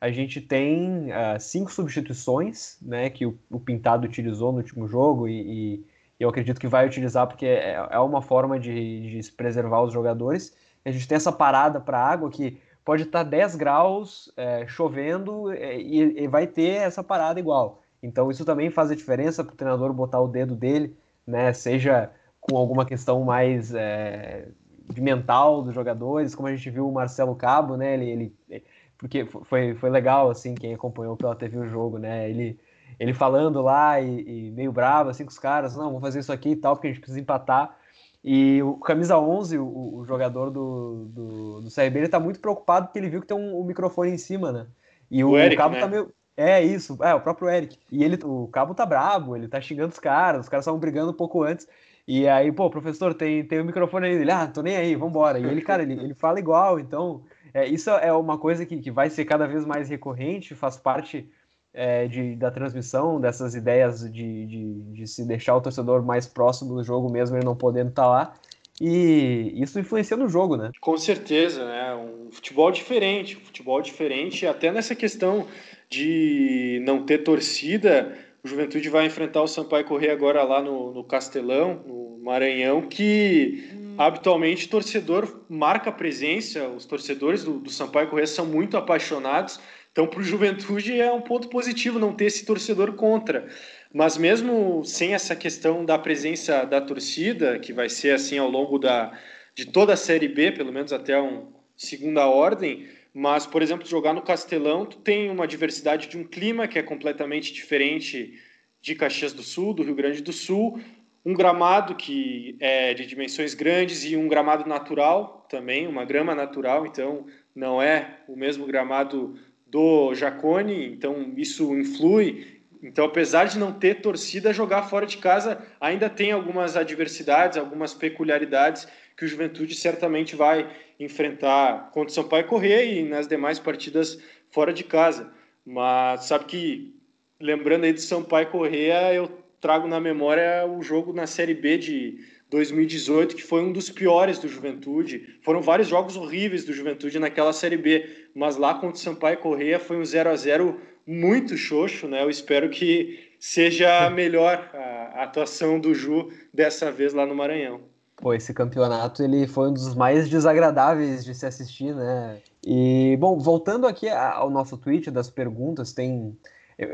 [0.01, 3.11] a gente tem uh, cinco substituições, né?
[3.11, 5.87] Que o, o, Pintado utilizou no último jogo e, e,
[6.21, 9.93] eu acredito que vai utilizar porque é, é uma forma de, de se preservar os
[9.93, 10.57] jogadores.
[10.85, 15.77] A gente tem essa parada para água que pode estar 10 graus, é, chovendo é,
[15.79, 17.83] e, e, vai ter essa parada igual.
[18.03, 20.97] Então isso também faz a diferença para o treinador botar o dedo dele,
[21.27, 21.53] né?
[21.53, 24.49] Seja com alguma questão mais é,
[24.91, 27.95] de mental dos jogadores, como a gente viu o Marcelo Cabo, né?
[27.95, 28.65] Ele, ele
[28.99, 32.29] porque foi, foi legal assim quem acompanhou pela TV o jogo, né?
[32.29, 32.59] Ele
[33.01, 36.33] ele falando lá e, e meio bravo assim com os caras, não, vou fazer isso
[36.33, 37.77] aqui e tal, porque a gente precisa empatar.
[38.25, 42.87] E o camisa 11, o, o jogador do, do, do CRB, ele tá muito preocupado
[42.87, 44.67] porque ele viu que tem um, um microfone em cima, né?
[45.11, 45.81] E o, o Eric, Cabo né?
[45.81, 47.79] tá meio é isso, é o próprio Eric.
[47.91, 51.11] E ele, o Cabo tá bravo, ele tá xingando os caras, os caras estavam brigando
[51.11, 51.69] um pouco antes.
[52.07, 54.15] E aí, pô, professor, tem, tem o microfone aí.
[54.15, 55.39] Ele, ah, tô nem aí, vambora.
[55.39, 56.81] E ele, cara, ele, ele fala igual.
[56.81, 57.23] Então,
[57.55, 61.29] é, isso é uma coisa que, que vai ser cada vez mais recorrente, faz parte
[61.73, 66.75] é, de, da transmissão, dessas ideias de, de, de, se deixar o torcedor mais próximo
[66.75, 68.35] do jogo, mesmo ele não podendo estar tá lá.
[68.81, 70.71] E isso influencia no jogo, né?
[70.81, 71.95] Com certeza, né?
[71.95, 75.47] Um futebol diferente, um futebol diferente, até nessa questão
[75.89, 81.05] de não ter torcida o Juventude vai enfrentar o Sampaio Correr agora lá no, no
[81.05, 83.95] Castelão, no Maranhão, que hum.
[83.97, 89.61] habitualmente torcedor marca presença, os torcedores do, do Sampaio Correr são muito apaixonados,
[89.93, 93.49] então para o Juventude é um ponto positivo não ter esse torcedor contra.
[93.95, 98.79] Mas mesmo sem essa questão da presença da torcida, que vai ser assim ao longo
[98.79, 99.13] da,
[99.55, 104.15] de toda a Série B, pelo menos até um segunda ordem, mas, por exemplo, jogar
[104.15, 108.39] no Castelão, tu tem uma diversidade de um clima que é completamente diferente
[108.81, 110.81] de Caxias do Sul, do Rio Grande do Sul,
[111.25, 116.87] um gramado que é de dimensões grandes e um gramado natural também, uma grama natural,
[116.87, 123.73] então não é o mesmo gramado do Jacone, então isso influi Então, apesar de não
[123.73, 129.75] ter torcida, jogar fora de casa ainda tem algumas adversidades, algumas peculiaridades que o Juventude
[129.75, 130.69] certamente vai
[130.99, 134.19] enfrentar contra o Sampaio Corrêa e nas demais partidas
[134.51, 135.33] fora de casa.
[135.65, 137.01] Mas sabe que,
[137.41, 139.29] lembrando aí do Sampaio Corrêa, eu
[139.61, 142.19] trago na memória o jogo na Série B de
[142.53, 145.39] 2018, que foi um dos piores do Juventude.
[145.43, 149.81] Foram vários jogos horríveis do Juventude naquela Série B, mas lá contra o Sampaio Correia
[149.81, 152.23] foi um 0 a 0 muito xoxo, né?
[152.23, 157.81] Eu espero que seja melhor a atuação do Ju dessa vez lá no Maranhão.
[158.17, 162.39] Pô, esse campeonato ele foi um dos mais desagradáveis de se assistir, né?
[162.65, 166.37] E, bom, voltando aqui ao nosso tweet das perguntas, tem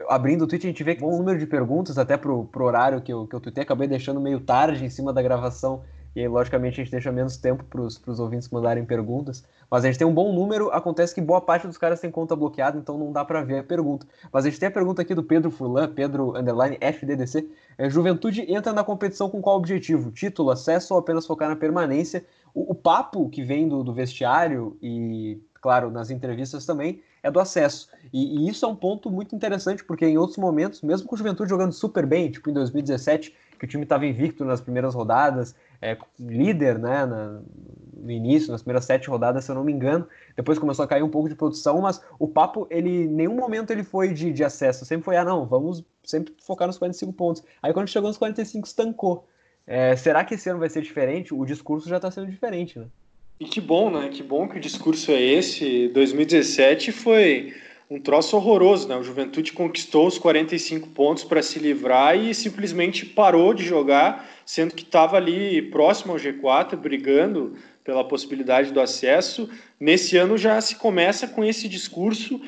[0.08, 3.00] abrindo o tweet, a gente vê que um número de perguntas, até pro, pro horário
[3.00, 5.82] que eu, que eu tuitei, acabei deixando meio tarde em cima da gravação,
[6.18, 9.44] e aí, logicamente, a gente deixa menos tempo para os ouvintes mandarem perguntas.
[9.70, 12.34] Mas a gente tem um bom número, acontece que boa parte dos caras tem conta
[12.34, 14.04] bloqueada, então não dá para ver a pergunta.
[14.32, 17.48] Mas a gente tem a pergunta aqui do Pedro Furlan, Pedro Underline FDDC.
[17.76, 20.10] É, Juventude entra na competição com qual objetivo?
[20.10, 22.24] Título, acesso ou apenas focar na permanência?
[22.52, 27.40] O, o papo que vem do, do vestiário e, claro, nas entrevistas também, é do
[27.40, 27.88] acesso.
[28.12, 31.18] E, e, isso é um ponto muito interessante, porque em outros momentos, mesmo com o
[31.18, 35.54] Juventude jogando super bem, tipo em 2017, que o time estava invicto nas primeiras rodadas,
[35.82, 37.40] é, líder né, na,
[37.96, 40.06] no início, nas primeiras sete rodadas, se eu não me engano,
[40.36, 43.82] depois começou a cair um pouco de produção, mas o papo, ele nenhum momento ele
[43.82, 47.42] foi de, de acesso, sempre foi, ah não, vamos sempre focar nos 45 pontos.
[47.62, 49.26] Aí quando chegou nos 45, estancou.
[49.66, 51.34] É, será que esse ano vai ser diferente?
[51.34, 52.86] O discurso já está sendo diferente, né?
[53.40, 54.08] E que bom, né?
[54.08, 55.86] Que bom que o discurso é esse.
[55.88, 57.54] 2017 foi
[57.88, 58.96] um troço horroroso, né?
[58.96, 64.74] O Juventude conquistou os 45 pontos para se livrar e simplesmente parou de jogar, sendo
[64.74, 69.48] que estava ali próximo ao G4, brigando pela possibilidade do acesso.
[69.78, 72.40] Nesse ano já se começa com esse discurso.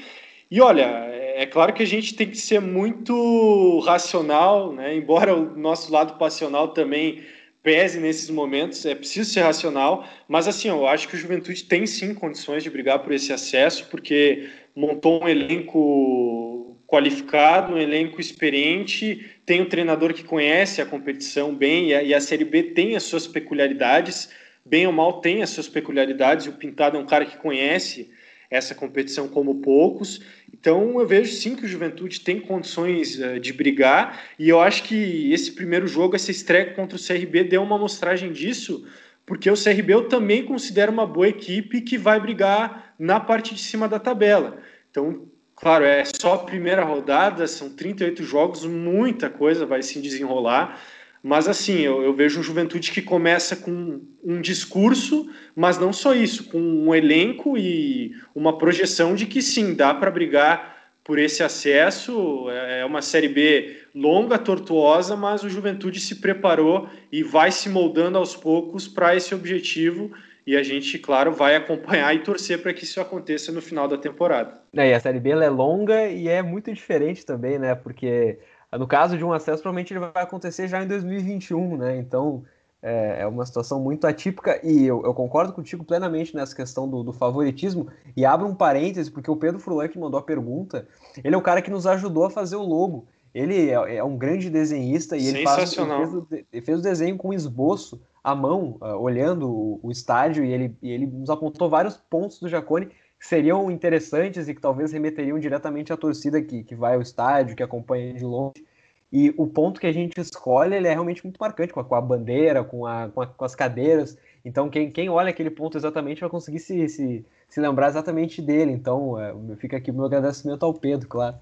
[0.50, 4.96] E olha, é claro que a gente tem que ser muito racional, né?
[4.96, 7.22] Embora o nosso lado passional também
[7.62, 11.86] pese nesses momentos, é preciso ser racional, mas assim, eu acho que o Juventude tem
[11.86, 19.30] sim condições de brigar por esse acesso, porque montou um elenco qualificado, um elenco experiente,
[19.46, 22.96] tem um treinador que conhece a competição bem e a, e a Série B tem
[22.96, 24.30] as suas peculiaridades,
[24.64, 28.10] bem ou mal tem as suas peculiaridades, o Pintado é um cara que conhece
[28.50, 30.20] essa competição como poucos.
[30.52, 34.82] Então eu vejo sim que o Juventude tem condições uh, de brigar e eu acho
[34.82, 38.86] que esse primeiro jogo, essa estreia contra o CRB deu uma mostragem disso,
[39.24, 43.60] porque o CRB eu também considero uma boa equipe que vai brigar na parte de
[43.60, 44.58] cima da tabela.
[44.90, 50.80] Então, claro, é só a primeira rodada, são 38 jogos, muita coisa vai se desenrolar.
[51.22, 56.14] Mas assim, eu, eu, vejo um Juventude que começa com um discurso, mas não só
[56.14, 61.42] isso, com um elenco e uma projeção de que sim, dá para brigar por esse
[61.42, 62.48] acesso.
[62.50, 67.68] É, é uma Série B longa, tortuosa, mas o Juventude se preparou e vai se
[67.68, 70.10] moldando aos poucos para esse objetivo.
[70.46, 73.98] E a gente, claro, vai acompanhar e torcer para que isso aconteça no final da
[73.98, 74.58] temporada.
[74.74, 77.74] É, e a Série B é longa e é muito diferente também, né?
[77.74, 78.38] Porque
[78.78, 81.96] no caso de um acesso, provavelmente ele vai acontecer já em 2021, né?
[81.98, 82.44] Então
[82.82, 87.02] é, é uma situação muito atípica e eu, eu, concordo contigo plenamente nessa questão do,
[87.02, 87.88] do, favoritismo.
[88.16, 90.86] E abro um parêntese, porque o Pedro Furlan que mandou a pergunta,
[91.22, 93.06] ele é o cara que nos ajudou a fazer o logo.
[93.34, 96.82] Ele é, é um grande desenhista e ele, faz, ele, fez o, ele fez o
[96.82, 101.30] desenho com esboço à mão, uh, olhando o, o, estádio, e ele, e ele nos
[101.30, 102.88] apontou vários pontos do Jacone
[103.20, 107.62] seriam interessantes e que talvez remeteriam diretamente à torcida que, que vai ao estádio, que
[107.62, 108.64] acompanha de longe.
[109.12, 111.94] E o ponto que a gente escolhe ele é realmente muito marcante, com a, com
[111.94, 114.16] a bandeira, com, a, com, a, com, as cadeiras.
[114.44, 118.72] Então, quem, quem olha aquele ponto exatamente vai conseguir se, se, se lembrar exatamente dele.
[118.72, 121.36] Então, é, fica aqui o meu agradecimento ao Pedro, claro.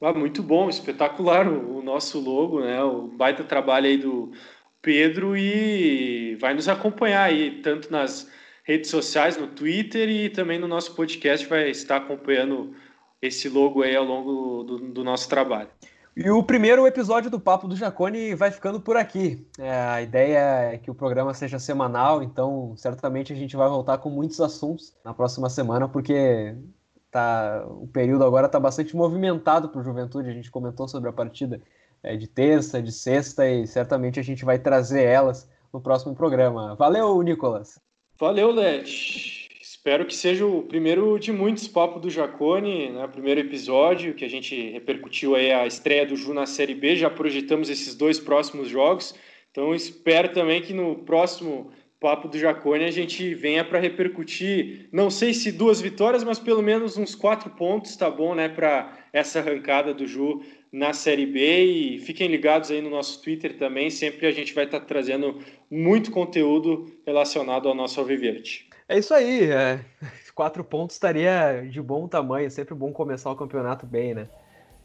[0.00, 2.80] Ah, muito bom, espetacular o, o nosso logo, né?
[2.84, 4.30] O baita trabalho aí do
[4.80, 8.30] Pedro e vai nos acompanhar aí, tanto nas
[8.68, 12.74] redes sociais, no Twitter e também no nosso podcast vai estar acompanhando
[13.20, 15.70] esse logo aí ao longo do, do nosso trabalho.
[16.14, 19.48] E o primeiro episódio do Papo do Jacone vai ficando por aqui.
[19.58, 23.98] É, a ideia é que o programa seja semanal, então certamente a gente vai voltar
[23.98, 26.54] com muitos assuntos na próxima semana, porque
[27.10, 30.28] tá, o período agora está bastante movimentado para o Juventude.
[30.28, 31.62] A gente comentou sobre a partida
[32.02, 36.74] é, de terça, de sexta, e certamente a gente vai trazer elas no próximo programa.
[36.74, 37.80] Valeu, Nicolas!
[38.20, 39.48] Valeu, Led.
[39.60, 43.06] Espero que seja o primeiro de muitos papos do Jacone, né?
[43.06, 46.96] Primeiro episódio que a gente repercutiu aí a estreia do Ju na Série B.
[46.96, 49.14] Já projetamos esses dois próximos jogos.
[49.52, 55.10] Então espero também que no próximo papo do Jacone a gente venha para repercutir, não
[55.10, 58.48] sei se duas vitórias, mas pelo menos uns quatro pontos, tá bom, né?
[58.48, 60.42] Para essa arrancada do Ju
[60.72, 64.64] na Série B e fiquem ligados aí no nosso Twitter também, sempre a gente vai
[64.64, 65.38] estar tá trazendo
[65.70, 68.66] muito conteúdo relacionado ao nosso Alviverde.
[68.88, 69.80] É isso aí, é.
[70.34, 74.28] quatro pontos estaria de bom tamanho, sempre bom começar o campeonato bem, né?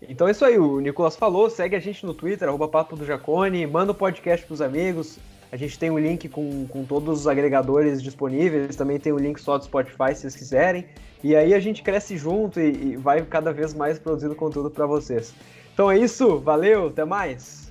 [0.10, 3.06] Então é isso aí, o Nicolas falou, segue a gente no Twitter, arroba Papo do
[3.06, 5.20] Jacone, manda o podcast pros amigos,
[5.52, 9.16] a gente tem o um link com, com todos os agregadores disponíveis, também tem o
[9.16, 10.86] um link só do Spotify se vocês quiserem,
[11.24, 14.88] e aí a gente cresce junto e, e vai cada vez mais produzindo conteúdo para
[14.88, 15.34] vocês.
[15.74, 17.63] Então é isso, valeu, até mais!